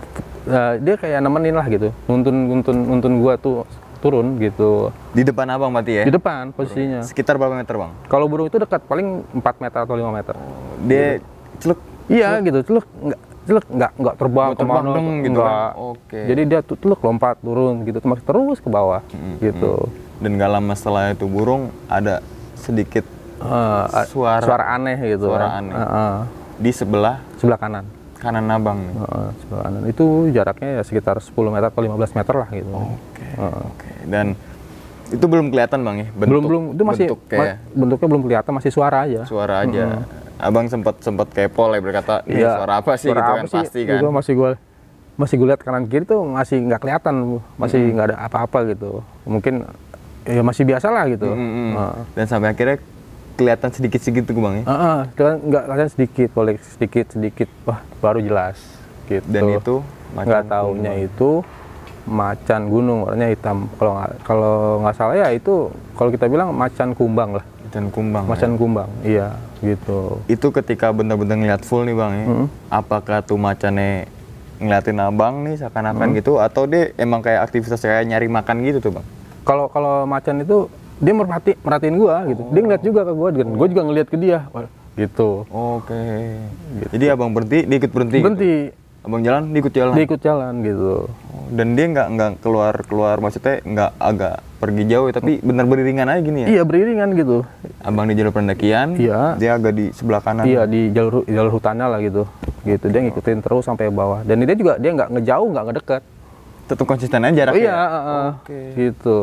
eh, 0.49 0.73
dia 0.79 0.95
kayak 0.95 1.19
nemenin 1.19 1.53
lah 1.53 1.65
gitu 1.65 1.89
nuntun 2.05 2.35
nuntun 2.47 2.77
nuntun 2.77 3.13
gua 3.17 3.33
tuh 3.35 3.63
turun 3.99 4.35
gitu 4.35 4.89
Di 5.11 5.21
depan 5.21 5.43
abang 5.49 5.69
berarti 5.69 5.91
ya. 5.93 6.03
di 6.03 6.11
depan 6.11 6.49
posisinya 6.49 7.03
Sekitar 7.03 7.35
berapa 7.35 7.51
meter 7.51 7.75
bang? 7.75 7.91
kalau 8.05 8.25
burung 8.25 8.47
itu 8.47 8.55
dekat 8.55 8.79
paling 8.81 9.27
4 9.33 9.43
meter 9.59 9.79
atau 9.81 9.91
5 9.93 10.07
meter 10.09 10.35
Dia 10.81 11.19
celuk 11.59 11.79
iya 12.07 12.39
gitu 12.39 12.59
celuk 12.63 12.85
enggak 12.95 13.19
celuk 13.43 13.65
enggak 13.67 13.91
enggak 13.93 14.15
terbang 14.15 14.47
Oh, 14.47 14.55
terbang 14.55 14.75
ke 14.77 14.81
mana 14.81 14.95
deng 14.95 15.07
gitu 15.21 15.39
kan? 15.41 15.71
Oke. 15.75 16.19
jadi 16.25 16.41
dia 16.45 16.59
tuh 16.61 16.77
celuk 16.79 16.99
lompat 17.01 17.35
turun 17.39 17.75
gitu 17.83 17.99
terus 17.99 18.21
terus 18.21 18.57
ke 18.57 18.69
bawah 18.69 19.03
gitu 19.37 19.73
dan 20.19 20.31
gak 20.33 20.51
lama 20.53 20.73
setelah 20.73 21.11
itu 21.11 21.25
burung 21.25 21.67
ada 21.85 22.23
sedikit 22.55 23.03
Eh, 23.39 24.03
Suara. 24.07 24.43
suara 24.43 24.65
aneh 24.69 24.99
gitu 24.99 25.27
Suara 25.27 25.47
kan. 25.49 25.63
aneh. 25.63 25.73
Eh, 25.73 25.87
eh. 25.95 26.15
di 26.59 26.71
sebelah 26.71 27.23
sebelah 27.35 27.55
kanan 27.55 27.87
kanan 28.19 28.45
abang 28.47 28.79
nih. 28.81 28.95
Eh, 28.95 29.29
sebelah 29.39 29.63
kanan 29.63 29.83
itu 29.85 30.05
jaraknya 30.29 30.69
ya 30.75 30.81
sekitar 30.83 31.17
10 31.17 31.31
meter 31.49 31.67
atau 31.67 31.81
15 31.81 32.11
meter 32.13 32.33
lah 32.35 32.49
gitu 32.49 32.69
Oke. 32.69 33.23
Eh. 33.25 33.61
Oke. 33.65 33.89
Dan 34.05 34.25
itu 35.09 35.25
belum 35.25 35.49
kelihatan 35.49 35.79
bang 35.81 35.95
ya? 35.97 36.07
Bentuk, 36.11 36.27
belum 36.29 36.43
belum 36.45 36.63
itu 36.69 36.83
masih 36.85 37.05
bentuk 37.07 37.21
kayak 37.25 37.41
ma- 37.41 37.57
bentuknya 37.73 38.07
belum 38.07 38.23
kelihatan 38.23 38.51
masih 38.53 38.71
suara 38.71 38.97
aja 39.03 39.21
suara 39.25 39.55
aja. 39.63 39.83
Abang 40.37 40.67
sempat 40.67 40.95
sempat 40.99 41.27
kepo 41.29 41.67
lah 41.67 41.79
berkata, 41.79 42.23
Iya. 42.23 42.55
suara 42.55 42.73
apa 42.79 42.91
sih 42.95 43.11
Suara 43.11 43.19
gitu 43.19 43.25
apa 43.25 43.35
kan 43.35 43.45
sih? 43.45 43.57
pasti 43.59 43.79
kan. 43.83 43.99
Masih 44.09 44.33
gue 44.35 44.51
masih 45.15 45.35
gue 45.35 45.47
lihat 45.47 45.59
kanan 45.59 45.83
kiri 45.83 46.05
tuh 46.05 46.23
masih 46.23 46.63
nggak 46.63 46.79
kelihatan, 46.79 47.15
masih 47.55 47.79
nggak 47.91 48.07
ada 48.07 48.17
apa-apa 48.21 48.63
gitu. 48.67 49.03
Mungkin 49.23 49.67
ya 50.23 50.39
masih 50.39 50.63
biasa 50.63 50.87
lah 50.87 51.09
gitu. 51.09 51.27
Mm, 51.27 51.35
mm. 51.35 51.71
Heeh. 51.73 51.93
Dan 52.13 52.25
sampai 52.27 52.53
akhirnya 52.53 52.77
kelihatan 53.39 53.69
sedikit-sedikit 53.71 54.23
tuh 54.27 54.35
bang 54.35 54.55
ya. 54.59 54.65
Heeh, 54.67 54.99
cuman 55.15 55.35
nggak 55.47 55.63
kelihatan 55.63 55.91
sedikit, 55.95 56.27
boleh 56.35 56.53
sedikit 56.59 57.05
sedikit, 57.15 57.49
wah 57.63 57.79
baru 58.03 58.19
jelas. 58.19 58.59
Gitu. 59.07 59.23
Dan 59.31 59.55
itu 59.55 59.79
macan 60.11 60.27
nggak 60.27 60.43
taunya 60.51 60.93
itu 60.99 61.29
macan 62.03 62.61
gunung 62.67 63.07
warnanya 63.07 63.31
hitam. 63.31 63.71
Kalau 63.79 63.91
nggak 63.95 64.11
kalau 64.27 64.55
nggak 64.83 64.95
salah 64.99 65.15
ya 65.15 65.27
itu 65.31 65.71
kalau 65.95 66.09
kita 66.11 66.27
bilang 66.27 66.51
macan 66.51 66.91
kumbang 66.91 67.39
lah, 67.39 67.45
Dan 67.71 67.87
kumbang. 67.87 68.27
ya. 68.27 68.29
macan 68.35 68.51
kumbang. 68.59 68.89
Iya, 69.01 69.27
gitu. 69.63 70.19
Itu 70.27 70.51
ketika 70.51 70.91
bener-bener 70.91 71.39
ngeliat 71.39 71.63
full 71.63 71.87
nih 71.87 71.95
bang 71.95 72.11
ya. 72.13 72.25
Apakah 72.69 73.23
tuh 73.23 73.39
macannya 73.39 74.11
ngeliatin 74.59 74.99
abang 74.99 75.47
nih 75.47 75.55
seakan-akan 75.55 76.11
gitu 76.19 76.35
atau 76.43 76.67
dia 76.67 76.91
emang 76.99 77.23
kayak 77.23 77.47
aktivitas 77.47 77.79
kayak 77.79 78.03
nyari 78.03 78.27
makan 78.27 78.59
gitu 78.67 78.83
tuh 78.83 78.99
bang? 78.99 79.07
kalau 79.39 79.65
kalau 79.65 80.05
macan 80.05 80.45
itu 80.45 80.69
dia 80.99 81.13
merhati 81.13 81.51
merhatiin 81.57 81.95
gua 81.95 82.15
gitu 82.25 82.41
dia 82.45 82.61
ngeliat 82.61 82.83
juga 82.83 83.01
ke 83.01 83.13
gua 83.13 83.29
dan 83.31 83.47
gua 83.49 83.67
juga 83.67 83.81
ngeliat 83.81 84.07
ke 84.07 84.17
dia 84.17 84.39
Wah, 84.49 84.67
gitu 84.93 85.47
Oke. 85.47 86.03
Jadi 86.89 87.05
abang 87.07 87.31
berhenti, 87.31 87.63
dia 87.63 87.77
ikut 87.77 87.87
berhenti. 87.89 88.15
gitu? 88.15 88.25
berhenti 88.25 88.55
Abang 88.99 89.23
jalan, 89.23 89.47
dia 89.47 89.59
ikut 89.59 89.71
jalan. 89.71 89.93
dia 89.95 90.03
ikut 90.03 90.19
jalan 90.19 90.53
gitu 90.59 91.07
Oh, 91.07 91.45
Dan 91.49 91.71
dia 91.71 91.85
nggak 91.87 92.07
nggak 92.09 92.31
keluar 92.39 92.73
keluar 92.83 93.15
maksudnya 93.17 93.63
nggak 93.63 93.91
agak 93.95 94.35
pergi 94.59 94.83
jauh 94.85 95.07
tapi 95.09 95.39
benar 95.39 95.63
beriringan 95.63 96.03
aja 96.05 96.19
gini 96.19 96.39
ya. 96.43 96.47
iya 96.51 96.61
beriringan 96.61 97.15
gitu 97.15 97.47
Abang 97.79 98.05
di 98.05 98.13
jalur 98.13 98.29
pendakian, 98.29 98.99
Iya. 98.99 99.39
dia 99.39 99.55
agak 99.55 99.71
di 99.71 99.85
sebelah 99.89 100.19
kanan. 100.19 100.43
iya 100.43 100.67
di 100.67 100.91
jalur 100.91 101.23
jalur 101.23 101.47
hutannya 101.49 101.87
lah 101.87 101.99
gitu 101.99 102.27
gitu 102.61 102.85
dia 102.85 102.99
ngikutin 103.01 103.39
terus 103.39 103.63
sampai 103.63 103.87
bawah 103.87 104.19
dan 104.21 104.35
dia 104.37 104.51
juga 104.53 104.75
dia 104.75 104.91
nggak 104.91 105.09
ngejauh 105.09 105.47
nggak 105.47 105.65
ngedekat 105.65 106.01
Tetap 106.67 106.85
konsisten 106.85 107.23
aja 107.23 107.31
oh, 107.31 107.37
jaraknya. 107.39 107.55
iya 107.57 107.71
ya? 107.71 107.87
heeh. 107.87 108.27
Oke. 108.35 108.59
gitu 108.75 109.17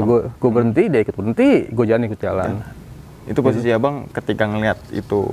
gua 0.00 0.20
gua 0.40 0.50
berhenti 0.50 0.88
dia 0.88 1.00
ikut 1.04 1.12
berhenti 1.12 1.68
gua 1.68 1.84
jalan 1.84 2.02
ikut 2.08 2.20
jalan 2.20 2.50
Itu 3.22 3.38
posisi 3.38 3.70
abang 3.70 4.08
ketika 4.10 4.48
ngelihat 4.48 4.80
itu 4.90 5.30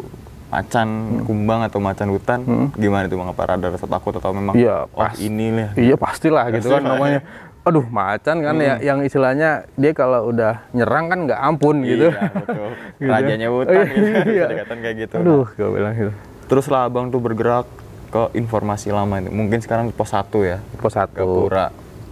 macan 0.50 0.90
kumbang 1.26 1.62
atau 1.66 1.78
macan 1.78 2.10
hutan, 2.10 2.42
gimana 2.74 3.06
itu 3.06 3.18
bang? 3.18 3.30
Apa 3.30 3.42
ada 3.50 3.70
rasa 3.70 3.86
takut 3.86 4.14
atau 4.18 4.34
memang 4.34 4.58
Iya, 4.58 4.86
oh 4.90 4.98
pas. 4.98 5.14
ini 5.18 5.54
lah. 5.54 5.70
Iya 5.74 5.96
pastilah 5.98 6.46
gitu 6.54 6.70
kan 6.70 6.82
namanya. 6.86 7.22
Aduh 7.66 7.86
macan 7.86 8.42
kan 8.42 8.56
ya 8.58 8.82
yang 8.82 9.06
istilahnya 9.06 9.70
dia 9.74 9.92
kalau 9.94 10.30
udah 10.34 10.66
nyerang 10.74 11.06
kan 11.10 11.20
nggak 11.30 11.40
ampun 11.42 11.82
gitu. 11.86 12.10
Iya, 12.10 12.30
betul. 12.34 12.70
Gitu. 13.00 13.10
Rajanya 13.10 13.48
hutan 13.50 13.84
gitu. 13.90 14.08
Iya. 14.26 14.48
Kayak 14.84 14.96
gitu. 15.06 15.16
Aduh 15.22 15.46
gue 15.54 15.70
bilang 15.70 15.94
gitu. 15.94 16.12
Teruslah 16.50 16.90
abang 16.90 17.14
tuh 17.14 17.22
bergerak 17.22 17.66
ke 18.10 18.22
informasi 18.34 18.90
lama 18.90 19.22
itu. 19.22 19.30
Mungkin 19.30 19.62
sekarang 19.62 19.94
pos 19.94 20.14
1 20.14 20.34
ya. 20.46 20.58
Pos 20.82 20.94
satu. 20.98 21.46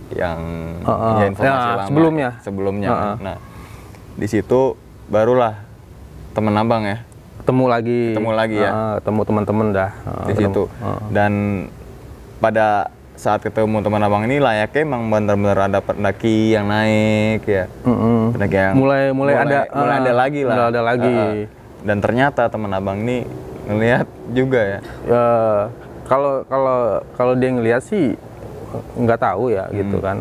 Yang 0.10 0.40
Heeh. 0.82 1.14
ya 1.14 1.26
informasi 1.28 1.44
Ya, 1.60 1.72
lama 1.74 1.86
sebelumnya. 1.86 2.30
sebelumnya 2.40 2.90
Heeh. 2.90 3.02
kan. 3.02 3.16
nah 3.20 3.38
di 4.14 4.26
situ 4.26 4.62
barulah 5.06 5.54
temen 6.32 6.54
abang 6.54 6.84
ya 6.84 7.04
Ketemu 7.38 7.66
lagi. 7.66 8.02
Ketemu 8.12 8.32
lagi 8.34 8.58
ya? 8.58 8.70
Heeh, 8.70 8.94
ketemu 9.00 9.22
teman-teman 9.24 9.66
dah. 9.72 9.92
Heeh, 9.96 10.20
di 10.22 10.32
ketemu. 10.34 10.48
situ 10.48 10.64
Heeh. 10.74 11.00
dan 11.10 11.34
pada 12.38 12.68
saat 13.14 13.40
ketemu 13.40 13.82
teman 13.82 13.98
abang 14.00 14.22
ini 14.22 14.38
layaknya 14.38 14.82
emang 14.84 15.10
benar-benar 15.10 15.58
ada 15.64 15.80
pendaki 15.80 16.54
yang 16.54 16.68
naik 16.68 17.42
ya 17.44 17.66
Mm-mm. 17.82 18.30
pendaki 18.32 18.54
yang 18.54 18.76
Mulai 18.76 19.10
mulai 19.10 19.34
ada 19.34 19.66
mulai 19.68 19.96
ada 19.98 20.14
lagi 20.14 20.42
lah 20.44 20.54
mulai 20.54 20.70
ada 20.70 20.82
lagi. 20.84 21.10
Heeh. 21.10 21.50
dan 21.82 21.98
ternyata 21.98 22.46
teman 22.46 22.70
abang 22.70 23.00
ini 23.00 23.26
ngelihat 23.66 24.06
juga 24.30 24.62
ya 24.62 24.80
Ya, 25.04 25.26
kalau 26.06 26.46
kalau 26.46 26.80
kalau 27.14 27.34
dia 27.34 27.50
ngelihat 27.50 27.82
sih 27.82 28.14
nggak 28.98 29.20
tahu 29.20 29.50
ya 29.50 29.66
Hmm. 29.66 29.76
gitu 29.76 29.98
kan. 30.00 30.18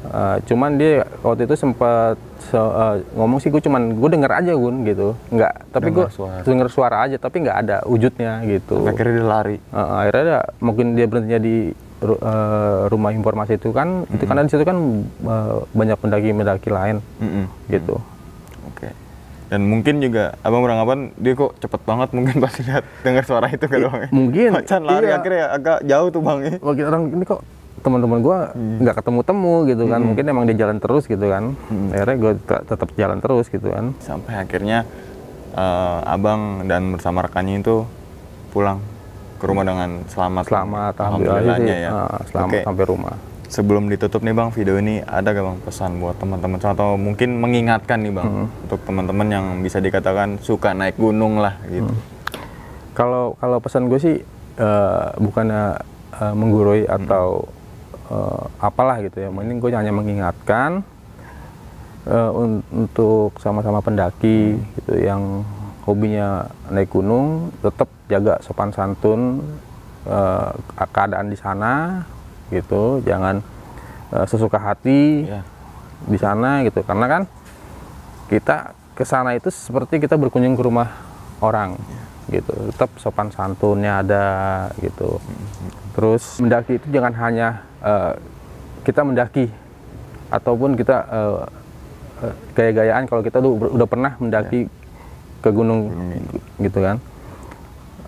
Eh, 0.00 0.36
cuman 0.44 0.70
dia 0.74 1.04
waktu 1.20 1.44
itu 1.44 1.54
sempat 1.54 2.16
se- 2.40 2.56
eh, 2.56 3.04
ngomong 3.12 3.36
sih 3.36 3.48
gue 3.48 3.60
cuman 3.60 3.94
gue 3.94 4.08
denger 4.10 4.32
aja 4.34 4.52
gun 4.54 4.80
gitu 4.82 5.12
nggak 5.28 5.54
tapi 5.70 5.92
gue 5.92 6.08
denger 6.40 6.68
suara 6.68 7.04
aja 7.04 7.14
tapi 7.14 7.44
nggak 7.44 7.56
ada 7.60 7.76
wujudnya 7.84 8.40
gitu 8.42 8.80
akhirnya 8.82 9.12
dia 9.14 9.26
lari 9.28 9.56
Eh, 9.60 9.76
akhirnya 10.00 10.22
ada, 10.24 10.38
mungkin 10.58 10.96
dia 10.96 11.04
berhentinya 11.04 11.36
di 11.38 11.68
eh, 12.00 12.78
rumah 12.88 13.12
informasi 13.12 13.54
itu 13.54 13.70
kan 13.70 14.08
itu 14.08 14.24
karena 14.24 14.40
di 14.40 14.50
situ 14.50 14.64
kan 14.64 14.78
eh, 15.04 15.56
banyak 15.70 15.96
pendaki-pendaki 15.98 16.68
lain 16.70 16.96
Mm-mm. 17.18 17.44
gitu 17.68 18.00
Oke. 18.66 18.88
Dan 19.46 19.68
mungkin 19.68 20.00
juga 20.00 20.32
abang 20.40 20.62
beranggapan 20.62 21.12
dia 21.14 21.34
kok 21.34 21.60
cepet 21.60 21.80
banget 21.82 22.08
mungkin 22.10 22.40
pas 22.40 22.56
lihat 22.56 22.84
dengar 23.02 23.22
suara 23.22 23.46
itu 23.46 23.62
kan 23.62 23.78
bang. 23.78 24.08
mungkin, 24.10 24.48
Macan 24.54 24.80
lari 24.80 25.06
iya. 25.06 25.18
akhirnya 25.18 25.44
agak 25.52 25.78
jauh 25.84 26.08
tuh 26.08 26.20
bang. 26.20 26.38
ya. 26.40 26.52
bagi 26.58 26.82
orang 26.82 27.02
ini 27.10 27.24
kok 27.26 27.40
teman-teman 27.80 28.20
gua 28.20 28.38
nggak 28.52 28.94
ketemu 28.94 29.20
temu 29.22 29.54
gitu 29.64 29.84
kan 29.86 30.00
mungkin 30.00 30.24
emang 30.26 30.44
dia 30.44 30.56
jalan 30.58 30.76
terus 30.76 31.04
gitu 31.04 31.24
kan 31.24 31.56
akhirnya 31.90 32.16
gue 32.18 32.32
tetap 32.42 32.88
jalan 32.94 33.18
terus 33.18 33.46
gitu 33.46 33.68
kan 33.68 33.96
Sampai 33.98 34.36
akhirnya 34.36 34.84
eh, 35.52 35.98
abang 36.06 36.64
dan 36.64 36.92
bersama 36.92 37.22
rekannya 37.22 37.58
itu 37.58 37.88
pulang 38.48 38.78
ke 39.36 39.44
rumah 39.44 39.64
dengan 39.64 40.04
selamat. 40.06 40.44
selamat 40.44 40.94
alhamdulillah 40.94 41.40
Alhamdulillahnya 41.40 41.74
sih 41.74 41.82
ya. 41.82 41.90
ah, 41.90 42.20
selamat 42.26 42.52
Oke. 42.52 42.60
sampai 42.62 42.84
rumah 42.84 43.14
sebelum 43.46 43.88
ditutup 43.88 44.20
nih 44.20 44.30
bang 44.30 44.50
video 44.50 44.74
ini 44.76 45.00
ada 45.00 45.28
gak 45.28 45.42
bang 45.42 45.58
pesan 45.64 45.90
buat 45.96 46.14
teman-teman 46.14 46.60
atau 46.60 46.94
mungkin 46.94 47.34
mengingatkan 47.36 47.98
nih 47.98 48.12
bang 48.12 48.28
Hmm. 48.28 48.46
untuk 48.62 48.78
teman-teman 48.84 49.26
yang 49.26 49.44
bisa 49.58 49.78
dikatakan 49.78 50.38
suka 50.38 50.70
naik 50.70 50.94
gunung 50.94 51.38
lah 51.38 51.56
gitu. 51.66 51.88
Hmm. 51.88 51.98
Kalau 52.92 53.34
kalau 53.34 53.58
pesan 53.58 53.88
gue 53.88 53.98
sih 53.98 54.16
eh, 54.56 55.06
bukannya 55.16 55.80
eh, 56.12 56.34
menggurui 56.36 56.84
atau 56.84 57.48
eh, 58.10 58.42
apalah 58.58 58.98
gitu 59.00 59.18
ya. 59.18 59.30
Mending 59.30 59.58
gue 59.58 59.70
hanya 59.70 59.90
mengingatkan 59.90 60.82
eh, 62.04 62.30
un- 62.32 62.64
untuk 62.70 63.36
sama-sama 63.38 63.78
pendaki 63.78 64.56
gitu 64.76 64.94
yang 64.96 65.44
hobinya 65.84 66.44
naik 66.68 66.90
gunung 66.90 67.50
tetap 67.60 67.88
jaga 68.06 68.38
sopan 68.40 68.70
santun 68.70 69.40
eh, 70.04 70.50
keadaan 70.86 71.28
di 71.28 71.36
sana 71.36 72.04
gitu. 72.48 73.00
Jangan 73.02 73.40
eh, 74.10 74.26
sesuka 74.26 74.58
hati 74.58 75.24
Ya. 75.24 75.40
di 76.00 76.16
sana 76.16 76.64
gitu 76.64 76.80
karena 76.80 77.06
kan 77.06 77.22
kita 78.26 78.72
ke 78.94 79.04
sana 79.04 79.32
itu 79.32 79.48
seperti 79.48 79.98
kita 79.98 80.16
berkunjung 80.16 80.54
ke 80.54 80.62
rumah 80.62 80.88
orang 81.40 81.76
gitu 82.28 82.52
tetap 82.70 82.88
sopan 82.96 83.28
santunnya 83.28 84.00
ada 84.00 84.24
gitu 84.78 85.18
terus 85.92 86.38
mendaki 86.38 86.78
itu 86.78 86.86
jangan 86.88 87.12
hanya 87.18 87.48
eh, 87.84 88.14
kita 88.84 89.04
mendaki 89.04 89.46
ataupun 90.30 90.78
kita 90.78 90.96
eh, 91.10 91.42
gaya-gayaan 92.52 93.08
kalau 93.08 93.24
kita 93.24 93.40
udah, 93.40 93.80
udah 93.80 93.88
pernah 93.88 94.12
mendaki 94.20 94.68
ke 95.40 95.50
gunung 95.50 95.88
gitu 96.60 96.78
kan. 96.84 96.96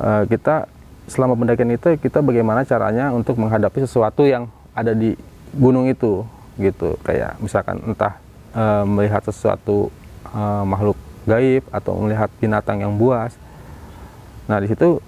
Eh, 0.01 0.23
kita 0.29 0.69
selama 1.09 1.35
pendakian 1.35 1.73
itu 1.75 1.99
kita 1.99 2.23
bagaimana 2.23 2.63
caranya 2.63 3.11
untuk 3.11 3.37
menghadapi 3.41 3.85
sesuatu 3.85 4.23
yang 4.23 4.47
ada 4.77 4.93
di 4.93 5.17
gunung 5.57 5.89
itu 5.89 6.25
gitu. 6.61 6.97
Kayak 7.03 7.41
misalkan 7.41 7.81
entah 7.85 8.21
eh, 8.53 8.85
melihat 8.85 9.25
sesuatu 9.25 9.89
eh, 10.31 10.65
makhluk 10.65 10.97
gaib 11.25 11.63
atau 11.71 11.97
melihat 12.03 12.29
binatang 12.39 12.83
yang 12.83 12.95
buas. 12.99 13.35
Nah 14.51 14.59
di 14.59 14.69
situ 14.69 14.99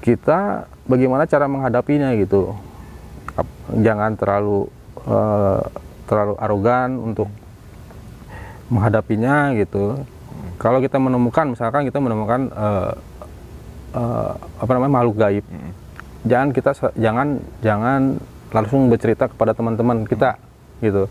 kita 0.00 0.70
bagaimana 0.86 1.26
cara 1.26 1.50
menghadapinya 1.50 2.14
gitu 2.14 2.54
jangan 3.82 4.14
terlalu 4.16 4.68
eh, 5.04 5.62
terlalu 6.06 6.34
arogan 6.38 6.90
untuk 7.02 7.28
menghadapinya 8.68 9.54
gitu. 9.54 10.02
Kalau 10.56 10.80
kita 10.80 10.96
menemukan 10.96 11.52
misalkan 11.52 11.84
kita 11.84 12.00
menemukan 12.00 12.48
eh, 12.50 12.92
eh, 13.94 14.32
apa 14.36 14.70
namanya 14.72 14.92
makhluk 15.02 15.16
gaib 15.20 15.44
jangan 16.26 16.50
kita 16.50 16.70
jangan 16.98 17.38
jangan 17.62 18.18
langsung 18.50 18.90
bercerita 18.90 19.30
kepada 19.30 19.54
teman-teman 19.54 20.02
kita 20.04 20.38
gitu. 20.82 21.06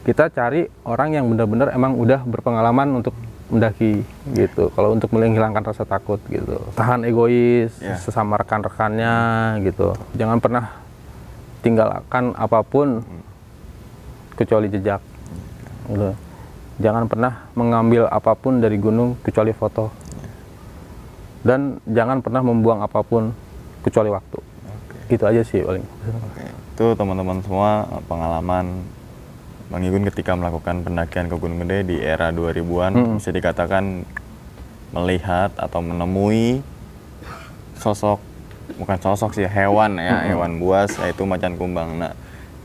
Kita 0.00 0.32
cari 0.32 0.64
orang 0.86 1.12
yang 1.12 1.28
benar-benar 1.28 1.74
emang 1.76 1.92
udah 1.98 2.24
berpengalaman 2.24 3.02
untuk 3.04 3.12
mendaki 3.50 4.06
gitu. 4.32 4.70
Kalau 4.72 4.94
untuk 4.94 5.10
menghilangkan 5.12 5.66
rasa 5.66 5.82
takut 5.84 6.22
gitu. 6.30 6.56
Tahan 6.78 7.02
egois 7.04 7.74
Ya. 7.82 7.98
sesama 7.98 8.38
rekan-rekannya 8.38 9.14
gitu. 9.66 9.92
Jangan 10.16 10.38
pernah 10.38 10.70
tinggalkan 11.60 12.32
apa 12.36 12.60
pun 12.64 13.04
kecuali 14.36 14.72
jejak. 14.72 15.00
Gitu. 15.90 16.12
jangan 16.80 17.10
pernah 17.10 17.50
mengambil 17.58 18.06
apa 18.08 18.32
pun 18.38 18.62
dari 18.62 18.80
gunung 18.80 19.18
kecuali 19.20 19.52
foto. 19.52 19.92
Dan 21.40 21.80
jangan 21.88 22.20
pernah 22.20 22.44
membuang 22.44 22.84
apa 22.84 23.00
pun 23.04 23.32
kecuali 23.84 24.08
waktu. 24.12 24.38
Itu 25.10 25.24
aja 25.26 25.42
sih 25.44 25.60
paling. 25.64 25.84
Oke, 26.30 26.44
itu 26.46 26.86
teman-teman 26.96 27.42
semua 27.44 27.84
eh, 27.90 28.02
pengalaman 28.08 28.66
Bang 29.70 29.86
Igun 29.86 30.02
ketika 30.10 30.34
melakukan 30.34 30.82
pendakian 30.82 31.30
ke 31.30 31.36
Gunung 31.38 31.62
Gede 31.62 31.86
di 31.86 31.96
era 32.02 32.34
2000-an 32.34 33.22
bisa 33.22 33.30
dikatakan 33.30 34.02
melihat 34.90 35.54
atau 35.54 35.78
menemui 35.78 36.58
sosok 37.78 38.18
bukan 38.80 38.96
sosok 38.98 39.30
sih 39.32 39.44
hewan 39.44 39.94
ya 39.94 40.24
hewan 40.26 40.56
buas 40.56 40.88
yaitu 40.98 41.22
macan 41.22 41.54
kumbang. 41.54 41.94
Nah, 41.94 42.16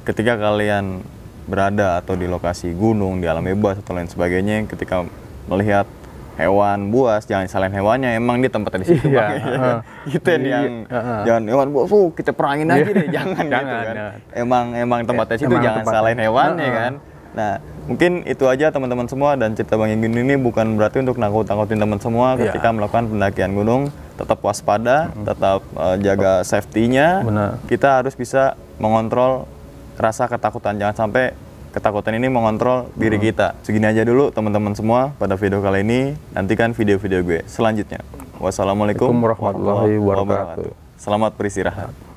ketika 0.02 0.34
kalian 0.34 1.04
berada 1.46 2.00
atau 2.00 2.16
di 2.16 2.26
lokasi 2.26 2.72
gunung 2.72 3.20
di 3.20 3.28
alam 3.28 3.44
bebas 3.44 3.78
atau 3.78 3.94
lain 3.94 4.08
sebagainya 4.08 4.66
ketika 4.66 5.06
melihat 5.46 5.86
hewan 6.36 6.90
buas 6.90 7.24
jangan 7.24 7.46
salahin 7.46 7.72
hewannya 7.72 8.12
emang 8.14 8.40
dia 8.40 8.50
tempatnya 8.50 8.82
di 8.82 8.88
situ 8.90 9.08
Iya, 9.08 9.28
heeh. 9.30 9.78
gitu 10.12 10.26
yang 10.28 10.42
Iya, 10.42 10.50
yang 10.58 10.74
heeh. 10.86 11.20
jangan 11.24 11.44
hewan 11.48 11.68
buas 11.70 11.86
"Fuh, 11.86 12.10
kita 12.12 12.32
perangin 12.32 12.68
aja 12.68 12.82
deh 12.84 13.08
jangan, 13.08 13.40
gitu 13.40 13.54
Jangan, 13.54 13.72
kan 13.78 13.96
jangan. 13.96 14.14
emang 14.34 14.66
emang 14.76 15.00
tempatnya 15.06 15.38
situ 15.38 15.48
Emang 15.48 15.62
jangan 15.62 15.80
tempatnya. 15.80 15.96
salahin 15.96 16.20
hewan 16.20 16.50
ya 16.50 16.60
Heeh. 16.60 16.74
kan 16.74 16.94
nah 17.36 17.52
mungkin 17.86 18.12
itu 18.26 18.44
aja 18.46 18.66
teman-teman 18.68 19.06
semua 19.06 19.36
dan 19.36 19.54
cerita 19.54 19.76
bang 19.76 19.92
Ingin 19.94 20.12
ini 20.18 20.36
bukan 20.36 20.76
berarti 20.76 20.98
untuk 21.00 21.16
nakut-nakutin 21.16 21.78
teman 21.78 22.00
semua 22.00 22.28
Iya. 22.34 22.50
ketika 22.50 22.68
melakukan 22.70 23.04
pendakian 23.06 23.52
gunung 23.54 23.82
tetap 24.16 24.40
waspada 24.42 25.12
tetap 25.14 25.60
eh, 25.76 25.96
jaga 26.04 26.42
safety-nya. 26.48 27.24
Kita 27.68 28.02
harus 28.02 28.16
bisa 28.16 28.56
mengontrol 28.80 29.48
rasa 29.96 30.28
ketakutan. 30.28 30.76
Jangan 30.80 31.08
sampai 31.08 31.36
ketakutan 31.76 32.16
ini 32.16 32.32
mengontrol 32.32 32.88
diri 32.96 33.20
kita. 33.20 33.60
Segini 33.64 33.92
aja 33.92 34.08
dulu 34.08 34.32
teman-teman 34.32 34.72
semua 34.76 35.12
pada 35.20 35.36
video 35.36 35.60
kali 35.60 35.84
ini. 35.84 36.16
Nantikan 36.32 36.72
video-video 36.72 37.20
gue 37.24 37.40
selanjutnya. 37.48 38.00
Wassalamualaikum 38.40 39.16
warahmatullahi 39.16 39.96
wabarakatuh. 40.00 40.72
selamat 41.00 41.32
beristirahat 41.40 42.15